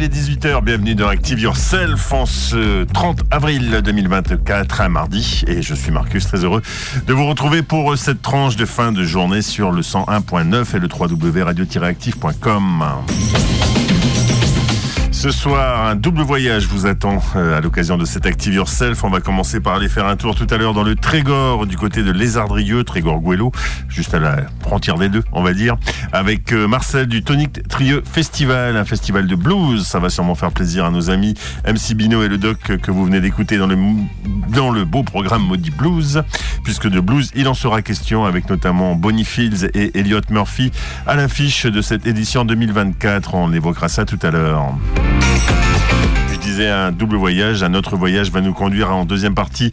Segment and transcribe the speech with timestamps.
[0.00, 5.60] Il est 18h, bienvenue dans Active Yourself en ce 30 avril 2024, un mardi, et
[5.60, 6.62] je suis Marcus, très heureux
[7.06, 10.88] de vous retrouver pour cette tranche de fin de journée sur le 101.9 et le
[10.90, 12.84] www.radio-active.com.
[15.20, 19.04] Ce soir, un double voyage vous attend euh, à l'occasion de cet Active Yourself.
[19.04, 21.76] On va commencer par aller faire un tour tout à l'heure dans le Trégor du
[21.76, 23.52] côté de Lézardrieux, Trégor Guello,
[23.90, 25.76] juste à la frontière des deux, on va dire,
[26.14, 29.86] avec euh, Marcel du Tonic Trio Festival, un festival de blues.
[29.86, 31.34] Ça va sûrement faire plaisir à nos amis
[31.66, 33.76] MC Bino et le Doc que vous venez d'écouter dans le,
[34.48, 36.22] dans le beau programme Maudit Blues,
[36.64, 40.72] puisque de blues, il en sera question avec notamment Bonnie Fields et Elliot Murphy
[41.06, 43.34] à l'affiche de cette édition 2024.
[43.34, 44.72] On évoquera ça tout à l'heure.
[46.68, 49.70] Un double voyage, un autre voyage va nous conduire en deuxième partie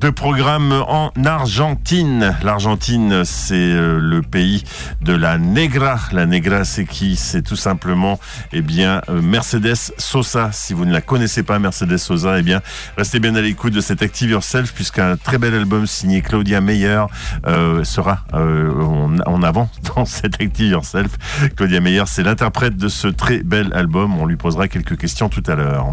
[0.00, 2.36] de programme en Argentine.
[2.42, 4.62] L'Argentine, c'est euh, le pays
[5.00, 5.98] de la Negra.
[6.12, 7.16] La Negra, c'est qui?
[7.16, 8.20] C'est tout simplement,
[8.52, 10.50] eh bien, euh, Mercedes Sosa.
[10.52, 12.60] Si vous ne la connaissez pas, Mercedes Sosa, eh bien,
[12.98, 17.04] restez bien à l'écoute de cet Active Yourself, puisqu'un très bel album signé Claudia Meyer
[17.46, 21.12] euh, sera en, en, avant dans cet Active Yourself.
[21.56, 24.18] Claudia Meyer, c'est l'interprète de ce très bel album.
[24.18, 25.86] On lui posera quelques questions tout à l'heure.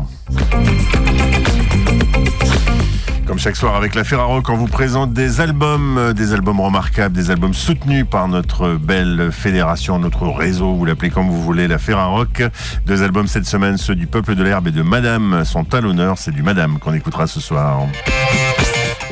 [3.25, 7.15] Comme chaque soir avec la Ferraro, on vous présente des albums, euh, des albums remarquables,
[7.15, 11.79] des albums soutenus par notre belle fédération, notre réseau, vous l'appelez comme vous voulez, la
[11.79, 12.43] Ferrarock.
[12.85, 16.19] Deux albums cette semaine, ceux du Peuple de l'Herbe et de Madame sont à l'honneur.
[16.19, 17.79] C'est du Madame qu'on écoutera ce soir.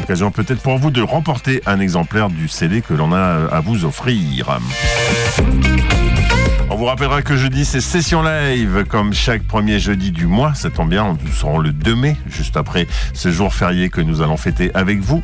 [0.04, 3.86] Occasion peut-être pour vous de remporter un exemplaire du CD que l'on a à vous
[3.86, 4.60] offrir.
[6.82, 10.56] Vous rappellera que jeudi, c'est session live, comme chaque premier jeudi du mois.
[10.56, 14.24] Ça tombe bien, nous serons le 2 mai, juste après ce jour férié que nous
[14.24, 15.22] allons fêter avec vous.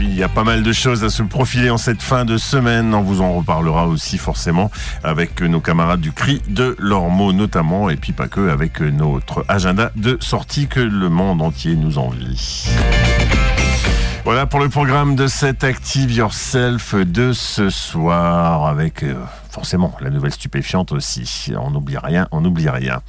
[0.00, 2.94] Il y a pas mal de choses à se profiler en cette fin de semaine.
[2.94, 4.70] On vous en reparlera aussi forcément
[5.02, 9.92] avec nos camarades du Cri de Lormeau notamment, et puis pas que, avec notre agenda
[9.96, 12.70] de sortie que le monde entier nous envie.
[14.24, 19.16] Voilà pour le programme de cette Active Yourself de ce soir avec euh,
[19.54, 21.52] forcément la nouvelle stupéfiante aussi.
[21.56, 23.02] On n'oublie rien, on n'oublie rien.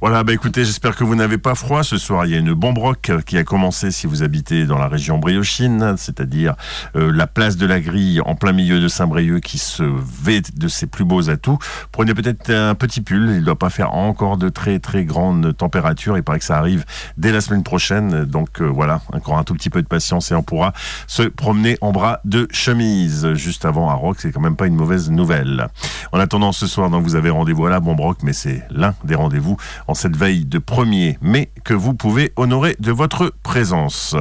[0.00, 2.24] Voilà, bah écoutez, j'espère que vous n'avez pas froid ce soir.
[2.24, 5.18] Il y a une bombe rock qui a commencé si vous habitez dans la région
[5.18, 6.54] briochine, c'est-à-dire
[6.96, 10.68] euh, la place de la Grille en plein milieu de Saint-Brieuc qui se vêt de
[10.68, 11.58] ses plus beaux atouts.
[11.92, 15.54] Prenez peut-être un petit pull, il ne doit pas faire encore de très très grandes
[15.54, 16.16] températures.
[16.16, 16.86] Il paraît que ça arrive
[17.18, 18.24] dès la semaine prochaine.
[18.24, 20.72] Donc euh, voilà, encore un tout petit peu de patience et on pourra
[21.06, 24.16] se promener en bras de chemise juste avant à Rock.
[24.20, 25.68] C'est quand même pas une mauvaise nouvelle.
[26.12, 29.14] En attendant ce soir, vous avez rendez-vous à la Bombe Rock, mais c'est l'un des
[29.14, 29.56] rendez-vous
[29.86, 34.16] en cette veille de 1er mai que vous pouvez honorer de votre présence.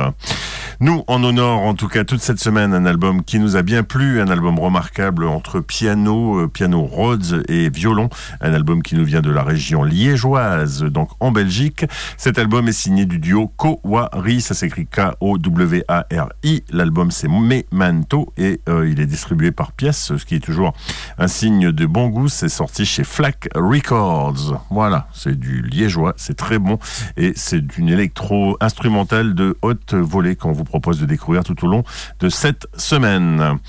[0.81, 3.84] Nous, on honore en tout cas toute cette semaine un album qui nous a bien
[3.84, 8.07] plu, un album remarquable entre piano, euh, piano Rhodes et violon,
[8.40, 11.85] un album qui nous vient de la région liégeoise, donc en Belgique.
[12.16, 16.63] Cet album est signé du duo Kowari, ça s'écrit K-O-W-A-R-I.
[16.72, 20.72] L'album c'est Memento et euh, il est distribué par pièce, ce qui est toujours
[21.17, 22.29] un signe de bon goût.
[22.29, 24.63] C'est sorti chez Flack Records.
[24.69, 26.79] Voilà, c'est du liégeois, c'est très bon
[27.17, 31.68] et c'est une électro instrumentale de haute volée qu'on vous propose de découvrir tout au
[31.68, 31.84] long
[32.19, 33.59] de cette semaine.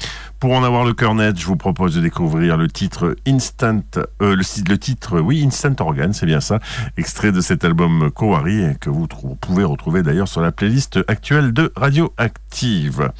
[0.41, 3.83] Pour en avoir le cœur net, je vous propose de découvrir le titre Instant,
[4.23, 6.61] euh, le, titre, oui, Instant Organ, c'est bien ça,
[6.97, 11.71] extrait de cet album Kowari que vous, pouvez retrouver d'ailleurs sur la playlist actuelle de
[11.77, 13.13] Radio Active.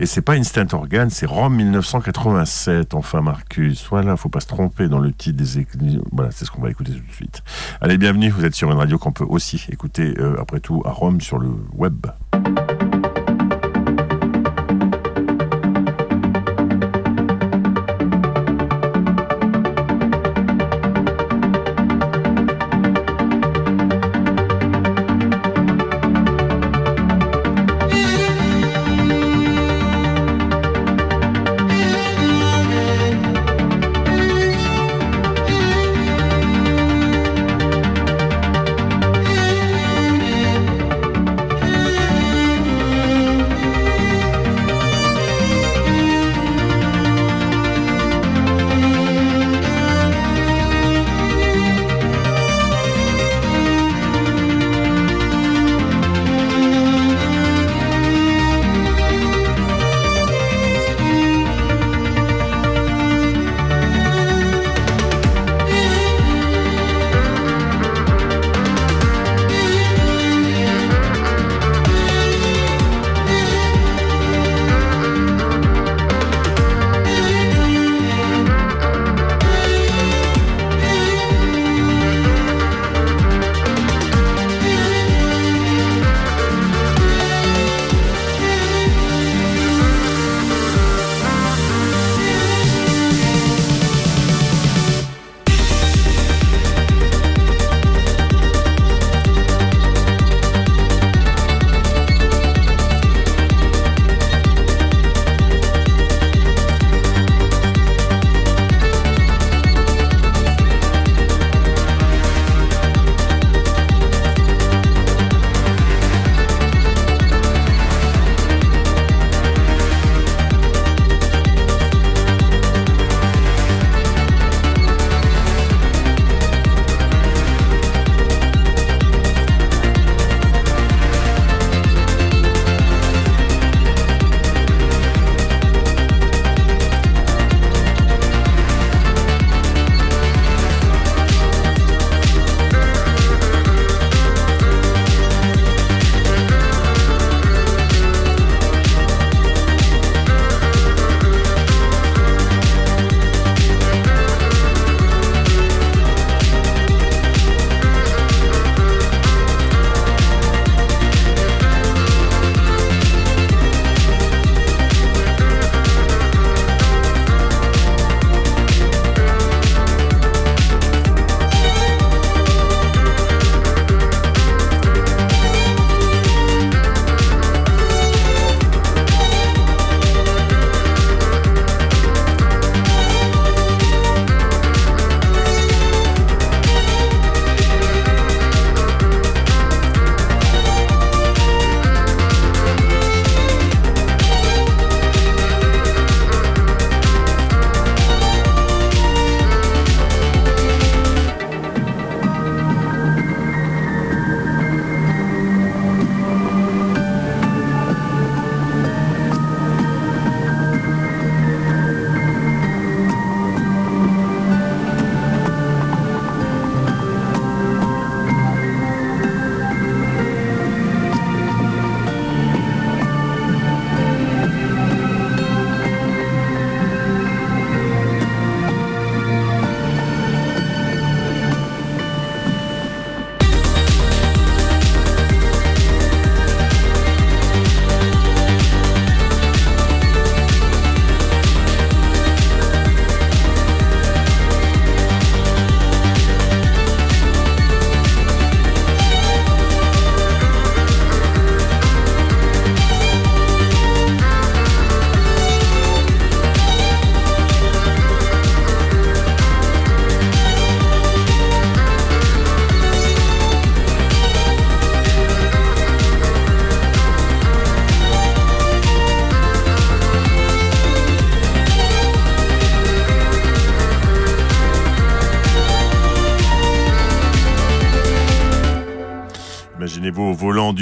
[0.00, 3.86] Et c'est pas Instant Organ, c'est Rome 1987, enfin Marcus.
[3.88, 5.66] Voilà, faut pas se tromper dans le titre des,
[6.12, 7.42] voilà, c'est ce qu'on va écouter tout de suite.
[7.80, 10.90] Allez, bienvenue, vous êtes sur une radio qu'on peut aussi écouter, euh, après tout, à
[10.90, 12.06] Rome sur le web.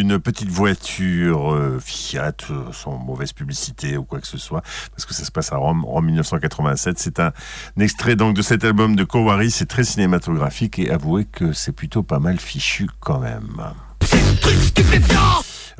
[0.04, 5.06] D'une petite voiture euh, Fiat, euh, sans mauvaise publicité ou quoi que ce soit, parce
[5.06, 6.98] que ça se passe à Rome, Rome 1987.
[6.98, 7.32] C'est un,
[7.78, 12.02] extrait donc de cet album de Kowari, c'est très cinématographique et avouez que c'est plutôt
[12.02, 13.62] pas mal fichu quand même.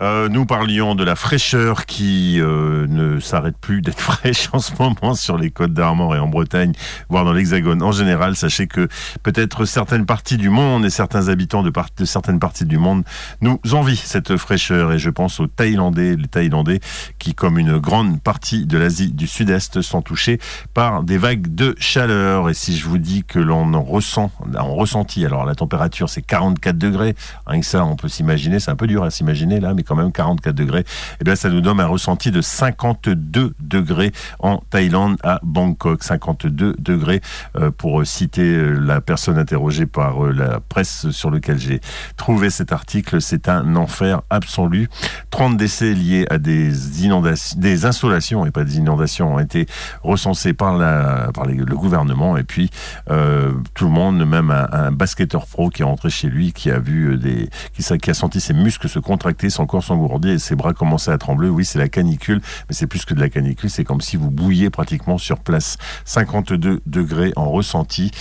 [0.01, 4.73] Euh, nous parlions de la fraîcheur qui euh, ne s'arrête plus d'être fraîche en ce
[4.79, 6.73] moment sur les côtes d'Armor et en Bretagne,
[7.09, 8.35] voire dans l'Hexagone en général.
[8.37, 8.89] Sachez que
[9.23, 11.73] peut-être certaines parties du monde et certains habitants de,
[12.05, 13.05] certaines parties du monde
[13.41, 14.93] nous envient cette fraîcheur.
[14.93, 16.81] Et je pense aux Thaïlandais, les Thaïlandais
[17.19, 20.41] qui, comme une grande partie de l'Asie du Sud-Est, sont touchés
[20.73, 22.51] par des vagues de chaleur.
[22.51, 26.23] Et si je vous dis que l'on en ressent, en ressenti, alors la température c'est
[26.23, 27.15] 44 degrés,
[27.47, 29.97] rien que ça on peut s'imaginer, c'est un peu dur à s'imaginer là, mais quand
[29.97, 30.85] même 44 degrés,
[31.21, 36.03] eh bien ça nous donne un ressenti de 52 degrés en Thaïlande à Bangkok.
[36.03, 37.21] 52 degrés
[37.57, 41.81] euh, pour citer euh, la personne interrogée par euh, la presse sur lequel j'ai
[42.17, 43.21] trouvé cet article.
[43.21, 44.89] C'est un enfer absolu.
[45.31, 49.67] 30 décès liés à des inondations, des insolations et pas des inondations ont été
[50.03, 52.37] recensés par, la, par le gouvernement.
[52.37, 52.71] Et puis
[53.07, 57.17] tout le monde, même un, basketteur pro qui est rentré chez lui, qui a vu
[57.17, 60.73] des, qui, qui a senti ses muscles se contracter, son corps s'engourdir et ses bras
[60.73, 61.49] commençaient à trembler.
[61.49, 64.31] Oui, c'est la canicule, mais c'est plus que de la canicule, c'est comme si vous
[64.31, 65.79] bouilliez pratiquement sur place.
[66.05, 68.13] 52 degrés en ressenti,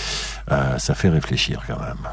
[0.50, 2.08] euh, ça fait réfléchir quand même.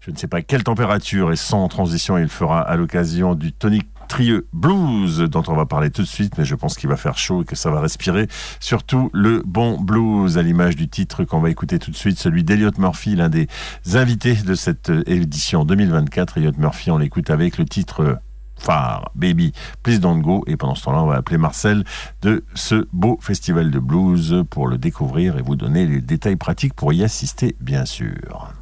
[0.00, 3.86] Je ne sais pas quelle température et sans transition il fera à l'occasion du tonic
[4.10, 7.16] Trieux Blues dont on va parler tout de suite, mais je pense qu'il va faire
[7.16, 8.26] chaud et que ça va respirer.
[8.58, 12.42] Surtout le bon blues à l'image du titre qu'on va écouter tout de suite, celui
[12.42, 13.46] d'Eliot Murphy, l'un des
[13.94, 16.38] invités de cette édition 2024.
[16.38, 18.18] Elliot Murphy, on l'écoute avec le titre
[18.58, 19.52] phare, Baby,
[19.84, 20.42] Please Don't Go.
[20.48, 21.84] Et pendant ce temps-là, on va appeler Marcel
[22.22, 26.74] de ce beau festival de blues pour le découvrir et vous donner les détails pratiques
[26.74, 28.52] pour y assister, bien sûr.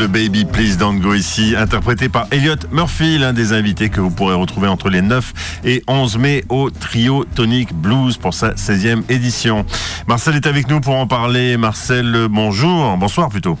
[0.00, 4.10] Le Baby Please Don't Go ici, interprété par Elliot Murphy, l'un des invités que vous
[4.10, 9.02] pourrez retrouver entre les 9 et 11 mai au Trio Tonic Blues pour sa 16e
[9.10, 9.66] édition.
[10.06, 11.58] Marcel est avec nous pour en parler.
[11.58, 13.58] Marcel, bonjour, bonsoir plutôt.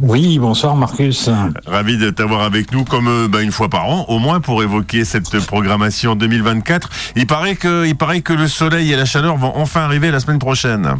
[0.00, 1.28] Oui, bonsoir Marcus.
[1.66, 4.62] Ravi de t'avoir avec nous comme euh, bah, une fois par an, au moins pour
[4.62, 6.88] évoquer cette programmation 2024.
[7.16, 10.20] Il paraît que, il paraît que le soleil et la chaleur vont enfin arriver la
[10.20, 10.94] semaine prochaine.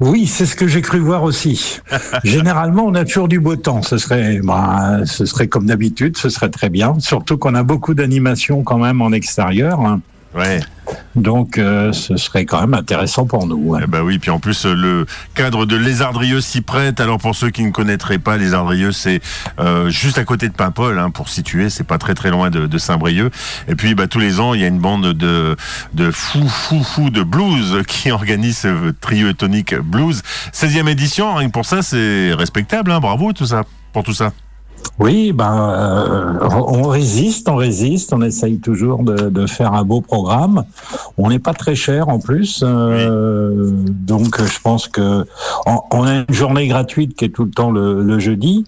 [0.00, 1.80] Oui, c'est ce que j'ai cru voir aussi.
[2.24, 3.82] Généralement, on a toujours du beau temps.
[3.82, 6.96] Ce serait, bah, ce serait comme d'habitude, ce serait très bien.
[7.00, 9.98] Surtout qu'on a beaucoup d'animations quand même en extérieur.
[10.34, 10.60] Ouais.
[11.16, 13.76] Donc, euh, ce serait quand même intéressant pour nous.
[13.82, 17.00] Eh ben oui, puis en plus, le cadre de Lézardrieux s'y prête.
[17.00, 19.20] Alors, pour ceux qui ne connaîtraient pas, Lézardrieux, c'est
[19.58, 21.70] euh, juste à côté de Paimpol, hein, pour situer.
[21.70, 23.32] C'est pas très très loin de, de Saint-Brieuc.
[23.68, 25.56] Et puis, bah, tous les ans, il y a une bande de,
[25.94, 30.22] de fous, fous, fous de blues qui organise ce trio tonique blues.
[30.52, 32.92] 16e édition, rien que pour ça, c'est respectable.
[32.92, 34.32] Hein, bravo, tout ça, pour tout ça.
[34.98, 40.00] Oui, ben, euh, on résiste, on résiste, on essaye toujours de, de faire un beau
[40.00, 40.64] programme.
[41.16, 45.24] On n'est pas très cher en plus, euh, donc je pense que
[45.66, 48.64] on, on, a une journée gratuite qui est tout le temps le, le jeudi.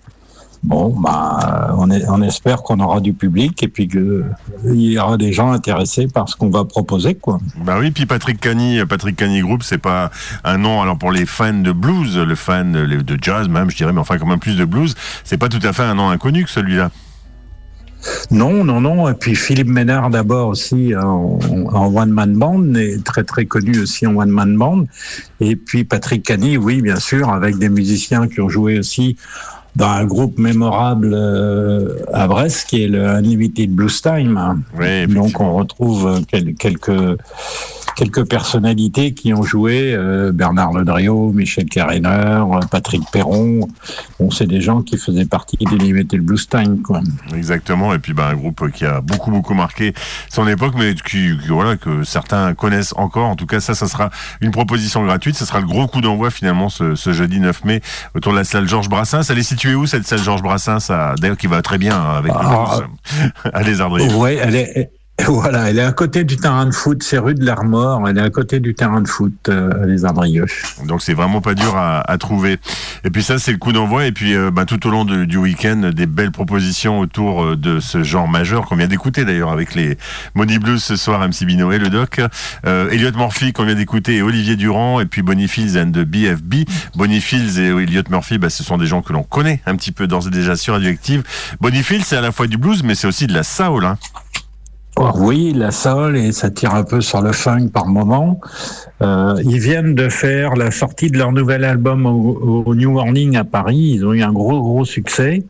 [0.62, 4.24] Bon, bah, on, est, on espère qu'on aura du public et puis qu'il
[4.64, 7.38] y aura des gens intéressés par ce qu'on va proposer, quoi.
[7.64, 10.10] Bah oui, puis Patrick Cani, Patrick Cani Group, c'est pas
[10.44, 10.82] un nom.
[10.82, 14.18] Alors pour les fans de blues, le fan de jazz même, je dirais, mais enfin
[14.18, 16.90] quand même plus de blues, c'est pas tout à fait un nom inconnu que celui-là.
[18.30, 19.08] Non, non, non.
[19.08, 21.38] Et puis Philippe Ménard d'abord aussi en,
[21.72, 24.84] en one man band, est très très connu aussi en one man band.
[25.40, 29.16] Et puis Patrick Cani, oui, bien sûr, avec des musiciens qui ont joué aussi
[29.76, 34.62] dans un groupe mémorable euh, à Brest qui est le Unlimited Blues Time.
[34.78, 37.18] Oui, Donc on retrouve quelques
[38.00, 43.68] quelques personnalités qui ont joué euh, Bernard Ledrio, Michel Carrener, Patrick Perron.
[44.18, 47.02] Bon, c'est des gens qui faisaient partie d'Unlimited Blues Time, quoi.
[47.36, 47.92] Exactement.
[47.92, 49.92] Et puis bah, un groupe qui a beaucoup beaucoup marqué
[50.30, 53.28] son époque, mais qui, qui, voilà que certains connaissent encore.
[53.28, 54.08] En tout cas, ça, ça sera
[54.40, 55.36] une proposition gratuite.
[55.36, 57.82] Ce sera le gros coup d'envoi finalement ce, ce, jeudi 9 mai
[58.14, 59.28] autour de la salle Georges Brassens.
[59.28, 60.90] Elle est située où cette salle Georges Brassens
[61.20, 62.78] D'ailleurs, qui va très bien avec ah,
[63.44, 64.14] le à Les.
[64.14, 64.90] Oui, elle est
[65.26, 68.22] Voilà, elle est à côté du terrain de foot, c'est rue de l'Armor, elle est
[68.22, 70.46] à côté du terrain de foot, euh, les Ardrieux.
[70.86, 72.58] Donc c'est vraiment pas dur à, trouver.
[73.04, 74.06] Et puis ça, c'est le coup d'envoi.
[74.06, 77.80] Et puis euh, bah, tout au long du week-end, des belles propositions autour euh, de
[77.80, 79.96] ce genre majeur qu'on vient d'écouter d'ailleurs avec les
[80.34, 82.20] Money Blues ce soir, MC Bino et le Doc.
[82.66, 86.68] Euh, Elliot Murphy qu'on vient d'écouter Olivier Durand et puis Bonnie Fields and the BFB.
[86.94, 89.92] Bonnie Fields et Elliot Murphy, bah, ce sont des gens que l'on connaît un petit
[89.92, 91.22] peu d'ores et déjà sur Radioactive.
[91.60, 93.84] Bonnie Fields, c'est à la fois du blues, mais c'est aussi de la soul.
[93.84, 93.98] Hein.
[94.98, 98.40] Oui, la soul et ça tire un peu sur le funk par moment.
[99.00, 103.36] Euh, ils viennent de faire la sortie de leur nouvel album au, au New Morning
[103.36, 103.92] à Paris.
[103.94, 105.44] Ils ont eu un gros gros succès.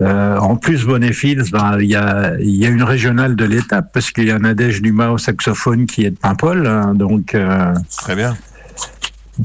[0.00, 4.10] Euh, en plus, Bonnefils, ben, il y, a, y a une régionale de l'étape parce
[4.10, 6.66] qu'il y a Nadège Dumas au saxophone qui est de Paimpol.
[6.66, 8.34] Hein, donc, euh, Très bien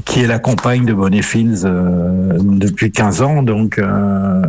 [0.04, 3.42] qui est la compagne de Bonnefils euh, depuis 15 ans.
[3.42, 4.42] Donc, euh,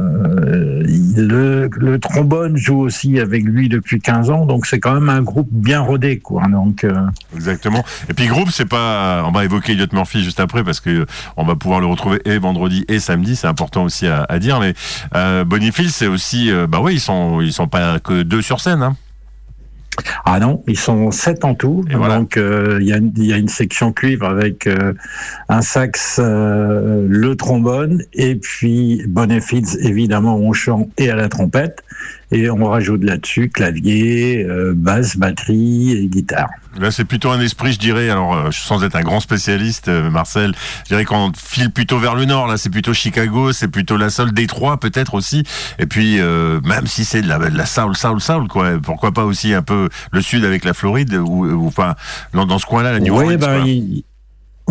[1.15, 4.45] le, le, trombone joue aussi avec lui depuis 15 ans.
[4.45, 6.43] Donc, c'est quand même un groupe bien rodé, quoi.
[6.47, 6.93] Donc, euh...
[7.35, 7.83] Exactement.
[8.09, 9.23] Et puis, groupe, c'est pas.
[9.25, 11.05] On va évoquer Elliot Murphy juste après parce que
[11.37, 13.35] on va pouvoir le retrouver et vendredi et samedi.
[13.35, 14.59] C'est important aussi à, à dire.
[14.59, 14.73] Mais
[15.15, 16.51] euh, Bonnefils, c'est aussi.
[16.51, 18.83] Euh, bah oui, ils sont ils sont pas que deux sur scène.
[18.83, 18.95] Hein.
[20.25, 21.83] Ah non, ils sont sept en tout.
[21.89, 22.79] Et donc il voilà.
[22.79, 24.93] y, y, a une section cuivre avec euh,
[25.47, 31.83] un sax, euh, le trombone et puis Bonnefils évidemment au chant et à la trompette.
[32.31, 36.49] Et on rajoute là-dessus clavier, euh, basse, batterie et guitare.
[36.79, 40.11] Là, c'est plutôt un esprit, je dirais, alors euh, sans être un grand spécialiste, euh,
[40.11, 40.53] Marcel,
[40.83, 44.11] je dirais qu'on file plutôt vers le nord, là, c'est plutôt Chicago, c'est plutôt la
[44.11, 45.43] soul, Détroit peut-être aussi,
[45.79, 49.11] et puis euh, même si c'est de la, de la soul, soul, soul, quoi, pourquoi
[49.11, 51.95] pas aussi un peu le sud avec la Floride, ou, ou enfin,
[52.33, 53.39] dans, dans ce coin-là, la New Orleans.
[53.39, 54.03] Ben, il,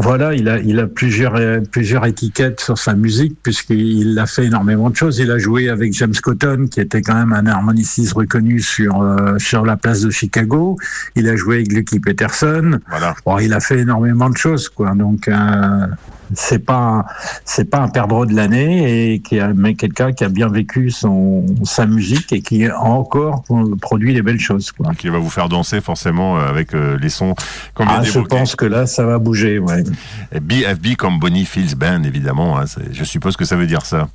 [0.00, 1.34] voilà, il a, il a plusieurs,
[1.72, 5.18] plusieurs étiquettes sur sa musique puisqu'il a fait énormément de choses.
[5.18, 9.36] Il a joué avec James Cotton, qui était quand même un harmoniciste reconnu sur, euh,
[9.38, 10.76] sur la place de Chicago.
[11.16, 12.78] Il a joué avec Lucky Peterson.
[12.88, 13.16] Voilà.
[13.26, 14.94] Bon, il a fait énormément de choses, quoi.
[14.94, 15.86] Donc, euh,
[16.34, 17.06] c'est pas
[17.44, 20.90] c'est pas un perdreau de l'année et qui a mais quelqu'un qui a bien vécu
[20.90, 23.44] son sa musique et qui a encore
[23.80, 24.92] produit des belles choses quoi.
[24.94, 27.34] Qui va vous faire danser forcément avec euh, les sons
[27.74, 29.84] qu'on ah, Je pense que là ça va bouger ouais.
[30.32, 34.08] Et BFB comme Bonnie Fields Band évidemment hein, je suppose que ça veut dire ça.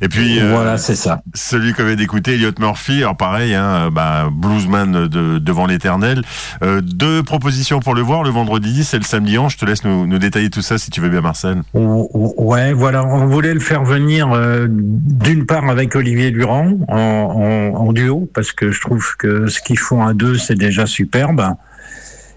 [0.00, 1.22] Et puis euh, voilà c'est ça.
[1.34, 6.22] Celui qu'on vient d'écouter Elliot Murphy alors pareil hein, bah, bluesman de, devant l'éternel.
[6.62, 9.64] Euh, deux propositions pour le voir le vendredi 10 et le samedi 11 je te
[9.64, 11.57] laisse nous, nous détailler tout ça si tu veux bien Marcel.
[11.74, 17.74] Ouais, voilà, on voulait le faire venir euh, d'une part avec Olivier Durand en, en,
[17.74, 21.54] en, duo, parce que je trouve que ce qu'ils font à deux, c'est déjà superbe.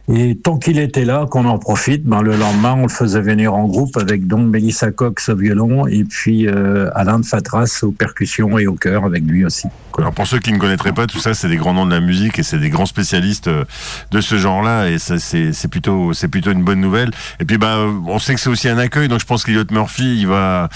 [0.07, 3.53] Et tant qu'il était là, qu'on en profite, ben, le lendemain, on le faisait venir
[3.53, 7.91] en groupe avec donc Mélissa Cox au violon et puis euh, Alain de Fatras aux
[7.91, 9.67] percussions et au chœur avec lui aussi.
[9.97, 11.99] Alors pour ceux qui ne connaîtraient pas tout ça, c'est des grands noms de la
[11.99, 13.63] musique et c'est des grands spécialistes euh,
[14.11, 17.11] de ce genre-là et c'est plutôt c'est plutôt une bonne nouvelle.
[17.39, 20.17] Et puis bah on sait que c'est aussi un accueil, donc je pense qu'Eliot Murphy,
[20.19, 20.69] il va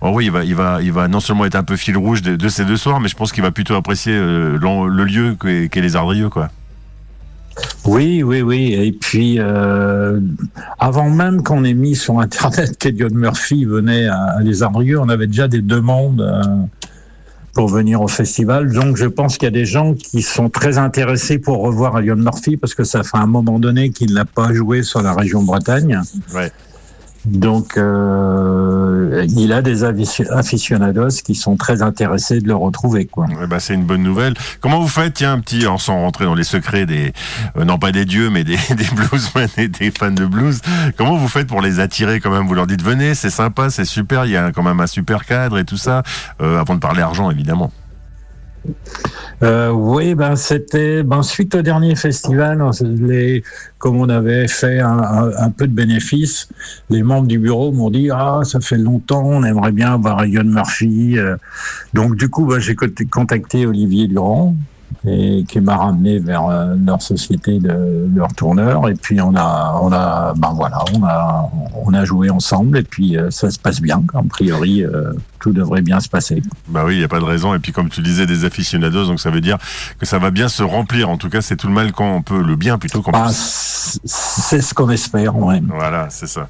[0.00, 2.22] oh oui, il va il va il va non seulement être un peu fil rouge
[2.22, 5.68] de, ces deux soirs, mais je pense qu'il va plutôt apprécier euh, le lieu qu'est
[5.68, 6.50] qu les Ardrieux quoi.
[7.84, 8.74] Oui, oui, oui.
[8.74, 10.20] Et puis, euh,
[10.78, 15.26] avant même qu'on ait mis sur Internet qu'Eliot Murphy venait à, Les Ardrieux, on avait
[15.26, 16.42] déjà des demandes euh,
[17.54, 18.72] pour venir au festival.
[18.72, 22.16] Donc, je pense qu'il y a des gens qui sont très intéressés pour revoir Eliot
[22.16, 25.42] Murphy parce que ça fait un moment donné qu'il n'a pas joué sur la région
[25.42, 26.00] Bretagne.
[27.24, 33.06] Donc, euh, il a des aficionados qui sont très intéressés de le retrouver.
[33.06, 33.26] Quoi.
[33.48, 34.34] bah, c'est une bonne nouvelle.
[34.60, 37.12] Comment vous faites, tiens, un petit, en sans rentrer dans les secrets des,
[37.56, 40.60] euh, non pas des dieux, mais des, des bluesmen et des fans de blues,
[40.96, 42.46] comment vous faites pour les attirer quand même?
[42.46, 45.24] Vous leur dites venez, c'est sympa, c'est super, il y a quand même un super
[45.24, 46.02] cadre et tout ça,
[46.40, 47.70] euh, avant de parler argent évidemment.
[49.42, 53.42] Euh, oui, ben c'était ben, suite au dernier festival, les,
[53.78, 56.48] comme on avait fait un, peu de bénéfices,
[56.90, 60.44] les membres du bureau m'ont dit ah ça fait longtemps, on aimerait bien avoir Ian
[60.44, 61.18] Murphy.
[61.18, 61.36] Euh.
[61.92, 64.54] donc du coup, ben, j'ai contacté Olivier Durand
[65.06, 69.78] et qui m'a ramené vers euh, leur société de, de retourneurs et puis on a
[69.82, 71.50] on a ben voilà on a
[71.84, 74.84] on a joué ensemble et puis ça se passe bien a priori
[75.42, 76.40] tout devrait bien se passer.
[76.68, 77.52] Bah oui, il n'y a pas de raison.
[77.52, 79.58] Et puis comme tu disais, des aficionados, donc ça veut dire
[79.98, 81.10] que ça va bien se remplir.
[81.10, 83.28] En tout cas, c'est tout le mal quand on peut, le bien plutôt qu'on ah,
[83.32, 85.60] C'est ce qu'on espère, ouais.
[85.66, 86.48] Voilà, c'est ça.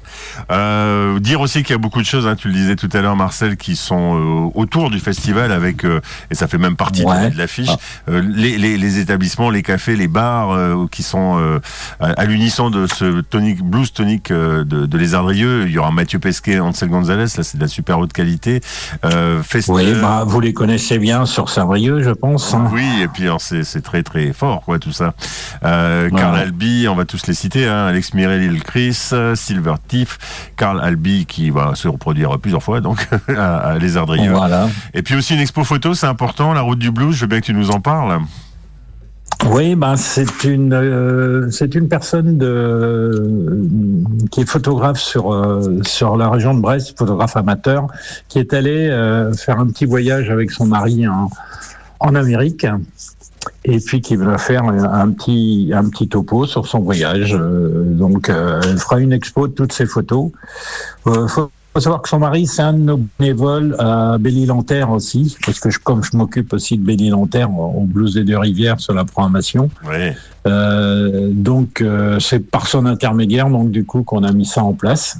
[0.51, 3.01] Euh, dire aussi qu'il y a beaucoup de choses, hein, tu le disais tout à
[3.01, 7.03] l'heure, Marcel, qui sont euh, autour du festival avec, euh, et ça fait même partie
[7.03, 7.71] de, l'affiche,
[8.07, 8.11] ah.
[8.33, 10.57] Les, les, les, établissements, les cafés, les bars
[10.91, 11.59] qui sont
[11.99, 15.65] à, l'unisson de ce tonic, blues tonic de, de Les Ardrieux.
[15.67, 18.61] Il y aura Mathieu Pesquet, Ansel Gonzalez, là c'est de la super haute qualité.
[19.05, 22.53] Euh, oui, bah, vous les connaissez bien sur Saint-Brieuc, je pense.
[22.53, 22.69] Hein.
[22.71, 25.13] Oui, et puis c'est très très fort, quoi, tout ça.
[25.63, 30.51] Euh, Carl Albi, on va tous les citer, hein, Alex Mirel, Lil Chris, Silver Tiff,
[30.57, 34.31] Carl Albi qui va se reproduire plusieurs fois, donc à, à Les Ardrieux.
[34.31, 34.69] Voilà.
[34.93, 37.15] Et puis aussi une expo photo, c'est important, la route du blues.
[37.15, 38.21] Je veux bien que tu nous en parles.
[39.49, 43.67] Oui, ben c'est une euh, c'est une personne de
[44.31, 47.87] qui est photographe sur euh, sur la région de Brest, photographe amateur,
[48.29, 51.29] qui est allé euh, faire un petit voyage avec son mari en,
[51.99, 52.65] en Amérique
[53.65, 57.33] et puis qui va faire un petit un petit topo sur son voyage.
[57.33, 60.31] donc, elle fera une expo de toutes ses photos
[61.81, 65.79] savoir que son mari, c'est un de nos bénévoles à Belle-Île-en-Terre aussi, parce que je,
[65.79, 69.69] comme je m'occupe aussi de Belle-Île-en-Terre au Blues des deux rivières sur la programmation.
[70.45, 74.73] Euh, donc euh, c'est par son intermédiaire, donc du coup, qu'on a mis ça en
[74.73, 75.17] place.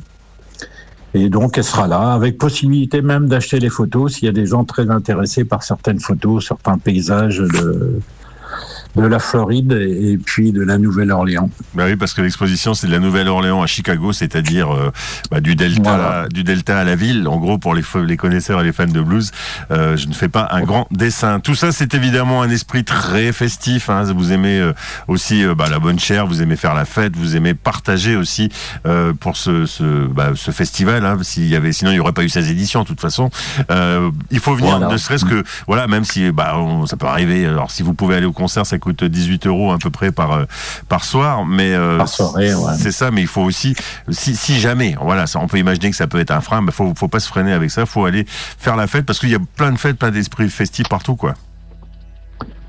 [1.15, 4.45] Et donc elle sera là, avec possibilité même d'acheter les photos s'il y a des
[4.45, 7.99] gens très intéressés par certaines photos, certains paysages de,
[8.95, 11.49] de la Floride et puis de la Nouvelle-Orléans.
[11.73, 14.91] Bah oui, parce que l'exposition c'est de la Nouvelle-Orléans à Chicago, c'est-à-dire euh,
[15.31, 17.27] bah, du delta, du delta à la ville.
[17.27, 19.31] En gros, pour les, les connaisseurs et les fans de blues,
[19.71, 21.39] euh, je ne fais pas un grand dessin.
[21.39, 23.89] Tout ça, c'est évidemment un esprit très festif.
[23.89, 24.03] Hein.
[24.15, 24.73] Vous aimez euh,
[25.07, 28.49] aussi bah, la bonne chair, vous aimez faire la fête, vous aimez partager aussi
[29.19, 31.05] pour ce, ce, bah, ce festival.
[31.05, 31.17] Hein.
[31.21, 32.83] S'il y avait, sinon il n'y aurait pas eu 16 éditions.
[32.83, 33.29] De toute façon,
[33.69, 37.45] il faut venir, ne serait-ce que voilà, même si bah, ça peut arriver.
[37.45, 40.45] Alors si vous pouvez aller au concert, coûte 18 euros à peu près par euh,
[40.89, 41.97] par soir, mais euh,
[42.77, 43.11] c'est ça.
[43.11, 43.75] Mais il faut aussi,
[44.09, 46.71] si, si jamais, voilà, ça, on peut imaginer que ça peut être un frein, mais
[46.71, 47.85] faut faut pas se freiner avec ça.
[47.85, 50.89] Faut aller faire la fête parce qu'il y a plein de fêtes, plein d'esprits festifs
[50.89, 51.35] partout, quoi.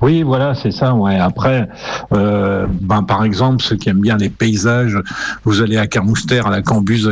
[0.01, 0.93] Oui, voilà, c'est ça.
[0.93, 1.17] Ouais.
[1.17, 1.67] Après,
[2.13, 4.97] euh, ben, par exemple, ceux qui aiment bien les paysages,
[5.45, 7.09] vous allez à Carmouster, à la Cambuse,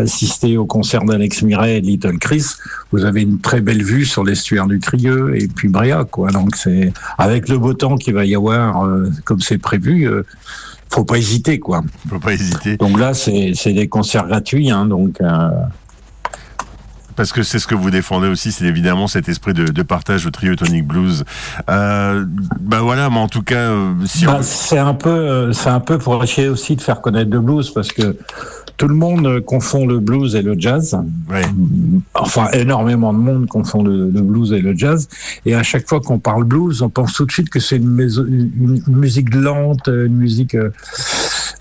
[0.00, 2.44] assister au concert d'Alex Miret et Little Chris.
[2.92, 6.30] Vous avez une très belle vue sur l'estuaire du Trieux et puis Bria, quoi.
[6.30, 10.08] Donc c'est avec le beau temps qu'il va y avoir, euh, comme c'est prévu.
[10.08, 10.22] Euh,
[10.92, 11.82] faut pas hésiter, quoi.
[12.08, 12.76] Faut pas hésiter.
[12.76, 15.18] Donc là, c'est des concerts gratuits, hein, donc.
[17.20, 20.26] Euh, parce que c'est ce que vous défendez aussi, c'est évidemment cet esprit de, partage
[20.26, 21.24] au trio Tonic Blues.
[21.68, 22.24] Euh,
[22.60, 25.80] bah voilà, mais en tout cas, euh, si bah, c'est un peu, euh, c'est un
[25.80, 28.16] peu pour essayer aussi de faire connaître le blues, parce que
[28.80, 30.98] tout le monde confond le blues et le jazz.
[32.14, 35.06] Enfin, énormément de monde confond le, blues et le jazz.
[35.44, 37.90] Et à chaque fois qu'on parle blues, on pense tout de suite que c'est une,
[38.86, 40.70] musique lente, une musique euh,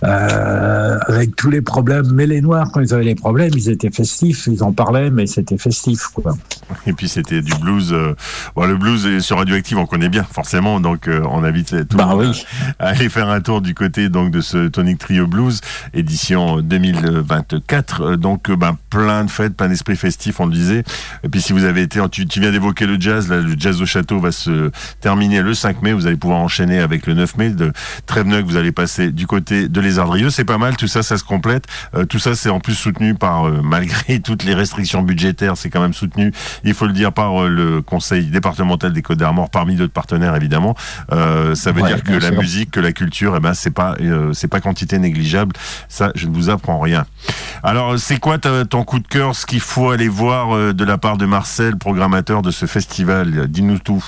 [0.02, 2.12] avec tous les problèmes.
[2.14, 5.28] Mais les Noirs, quand ils avaient les problèmes, ils étaient festifs, ils en parlaient, mais
[5.28, 6.08] c'était festif.
[6.14, 6.34] Quoi.
[6.86, 7.92] Et puis c'était du blues.
[7.92, 8.16] Euh,
[8.56, 12.08] bon, le blues sur Radioactive, on connaît bien, forcément, donc euh, on invite tout bah,
[12.10, 12.46] le monde oui.
[12.80, 15.62] à, aller faire un tour du côté donc de ce Tonic Trio Blues,
[15.94, 18.16] édition 2024.
[18.16, 20.84] Donc ben, plein de fêtes, plein d'esprit festif, on le disait.
[21.24, 23.82] Et puis si vous avez été, tu, tu viens d'évoquer le jazz, là, le jazz
[23.82, 25.94] au château va se terminer le 5 mai.
[25.94, 27.72] Vous allez pouvoir enchaîner avec le 9 mai de
[28.06, 28.46] Tréveneuc.
[28.46, 31.24] Vous allez passer du côté de les Ardrieux, c'est pas mal, tout ça, ça se
[31.24, 31.66] complète.
[31.96, 35.70] Euh, tout ça, c'est en plus soutenu par, euh, malgré toutes les restrictions budgétaires, c'est
[35.70, 36.32] quand même soutenu,
[36.64, 40.36] il faut le dire, par euh, le conseil départemental des Côtes d'Armor, parmi d'autres partenaires
[40.36, 40.76] évidemment.
[41.10, 43.96] ça veut dire que la musique, que la culture, eh ben c'est pas,
[44.34, 45.56] c'est pas quantité négligeable.
[45.88, 47.06] Ça, je ne vous apprends rien.
[47.64, 51.18] Alors, c'est quoi ton coup de cœur, ce qu'il faut aller voir de la part
[51.18, 53.48] de Marcel, programmateur de ce festival?
[53.48, 54.04] Dis-nous tout.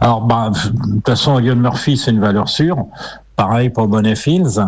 [0.00, 2.86] Alors, bah, de toute façon, Lion Murphy, c'est une valeur sûre.
[3.40, 4.60] Pareil pour Bonnet Fields.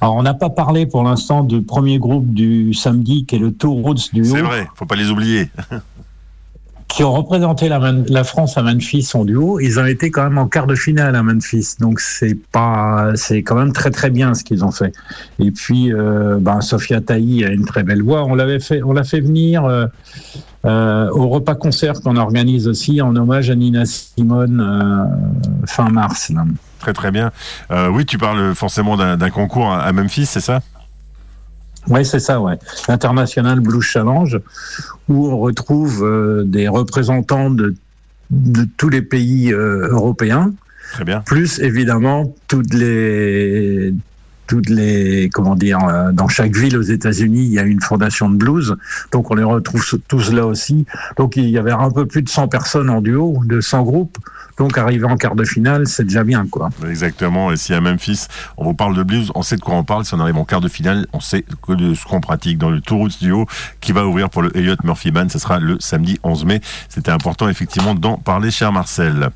[0.00, 3.52] Alors, on n'a pas parlé pour l'instant du premier groupe du samedi, qui est le
[3.52, 5.50] Tour Roots du C'est vrai, faut pas les oublier.
[6.86, 10.38] qui ont représenté la, la, France à Memphis en duo, ils ont été quand même
[10.38, 11.74] en quart de finale à Memphis.
[11.80, 14.92] Donc c'est pas, c'est quand même très très bien ce qu'ils ont fait.
[15.40, 18.22] Et puis, euh, ben, Sophia Taï a une très belle voix.
[18.24, 19.86] On l'avait fait, on l'a fait venir euh,
[20.64, 26.30] euh, au repas concert qu'on organise aussi en hommage à Nina Simone euh, fin mars.
[26.30, 26.44] Là.
[26.78, 27.32] Très très bien.
[27.70, 30.60] Euh, oui, tu parles forcément d'un concours à Memphis, c'est ça?
[31.88, 32.58] Oui, c'est ça, ouais.
[32.88, 34.38] L'International Blues Challenge,
[35.08, 37.74] où on retrouve des représentants de,
[38.30, 40.52] de, tous les pays européens.
[40.92, 41.20] Très bien.
[41.20, 43.92] Plus évidemment toutes les
[44.52, 48.28] toutes les comment dire euh, dans chaque ville aux États-Unis il y a une fondation
[48.28, 48.76] de blues
[49.10, 50.84] donc on les retrouve tous là aussi
[51.16, 54.18] donc il y avait un peu plus de 100 personnes en duo de 100 groupes
[54.58, 56.70] donc arriver en quart de finale, c'est déjà bien, quoi.
[56.88, 57.52] Exactement.
[57.52, 60.04] Et si à Memphis, on vous parle de blues, on sait de quoi on parle.
[60.04, 62.70] Si on arrive en quart de finale, on sait que de ce qu'on pratique dans
[62.70, 63.46] le Tour Studio
[63.80, 65.28] qui va ouvrir pour le Elliott Murphy Band.
[65.30, 66.60] Ce sera le samedi 11 mai.
[66.88, 69.30] C'était important effectivement d'en parler, cher Marcel.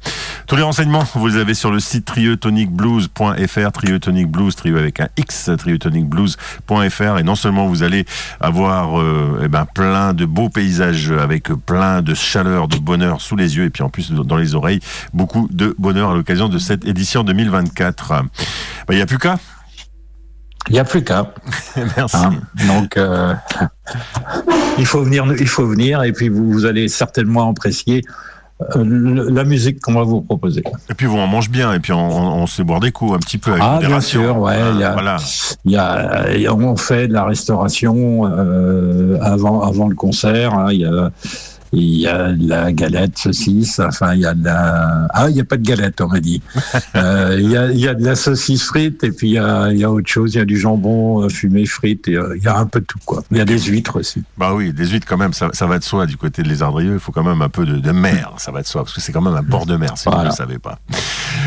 [0.46, 5.05] Tous les renseignements, vous les avez sur le site triotonicblues.fr, Triotonic Blues, trio avec un
[5.16, 7.18] X, triotonicblues.fr.
[7.18, 8.04] Et non seulement vous allez
[8.40, 13.36] avoir euh, eh ben, plein de beaux paysages avec plein de chaleur, de bonheur sous
[13.36, 14.80] les yeux et puis en plus dans les oreilles
[15.12, 18.08] beaucoup de bonheur à l'occasion de cette édition 2024.
[18.08, 18.24] Bah,
[18.90, 19.38] il n'y a plus qu'à.
[20.68, 21.32] Il n'y a plus qu'à.
[21.96, 22.16] Merci.
[22.16, 22.34] Hein,
[22.66, 23.34] donc, euh,
[24.78, 28.02] il faut venir, il faut venir, et puis vous, vous allez certainement apprécier
[28.62, 30.62] euh, la musique qu'on va vous proposer.
[30.90, 33.36] Et puis en mange bien, et puis on, on, se boit des coups un petit
[33.36, 34.56] peu avec Ah, bien sûr, ouais.
[34.78, 35.16] y a, voilà.
[35.66, 40.54] il y a, on fait de la restauration euh, avant, avant le concert.
[40.54, 41.10] Hein, il y a
[41.72, 45.06] il y a de la galette saucisse, enfin il y a de la...
[45.10, 46.42] Ah, il n'y a pas de galette, on m'a dit.
[46.96, 49.38] euh, il, y a, il y a de la saucisse frite et puis il y
[49.38, 52.16] a, il y a autre chose, il y a du jambon euh, fumé frite, et,
[52.16, 53.22] euh, il y a un peu de tout quoi.
[53.30, 54.22] Il y a des huîtres aussi.
[54.38, 56.62] Bah oui, des huîtres quand même, ça, ça va de soi du côté de Les
[56.62, 58.94] Ardrieux, il faut quand même un peu de, de mer, ça va de soi, parce
[58.94, 60.18] que c'est quand même un bord de mer, si voilà.
[60.18, 60.78] vous ne le savez pas.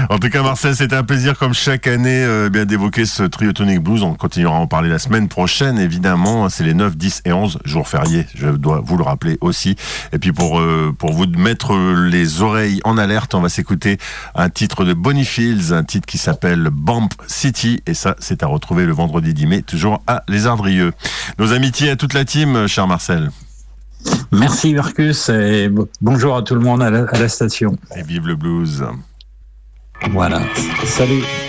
[0.09, 3.79] En tout cas, Marcel, c'était un plaisir comme chaque année euh, bien d'évoquer ce Triotonic
[3.79, 4.03] Blues.
[4.03, 6.47] On continuera à en parler la semaine prochaine, évidemment.
[6.49, 9.75] C'est les 9, 10 et 11 jours fériés, je dois vous le rappeler aussi.
[10.13, 13.97] Et puis pour, euh, pour vous mettre les oreilles en alerte, on va s'écouter
[14.35, 17.81] un titre de Bonnie Fields, un titre qui s'appelle Bump City.
[17.85, 20.93] Et ça, c'est à retrouver le vendredi 10 mai, toujours à Les Ardrieux.
[21.37, 23.31] Nos amitiés à toute la team, cher Marcel.
[24.31, 25.69] Merci Marcus et
[26.01, 27.77] bonjour à tout le monde à la, à la station.
[27.95, 28.85] Et vive le blues.
[30.11, 30.41] Voilà.
[30.85, 30.85] Salut.
[30.85, 31.48] Salut.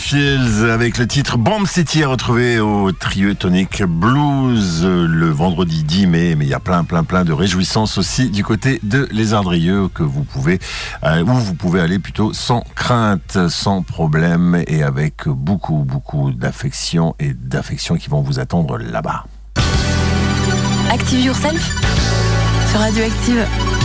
[0.00, 6.06] Fields avec le titre Bomb City à retrouver au Trio Tonic Blues le vendredi 10
[6.06, 6.34] mai.
[6.34, 9.88] Mais il y a plein, plein, plein de réjouissances aussi du côté de Les Ardrieux
[9.88, 10.58] que vous pouvez,
[11.04, 17.14] euh, où vous pouvez aller plutôt sans crainte, sans problème et avec beaucoup, beaucoup d'affection
[17.18, 19.24] et d'affection qui vont vous attendre là-bas.
[20.90, 21.74] Active Yourself
[22.70, 23.75] sur Radioactive.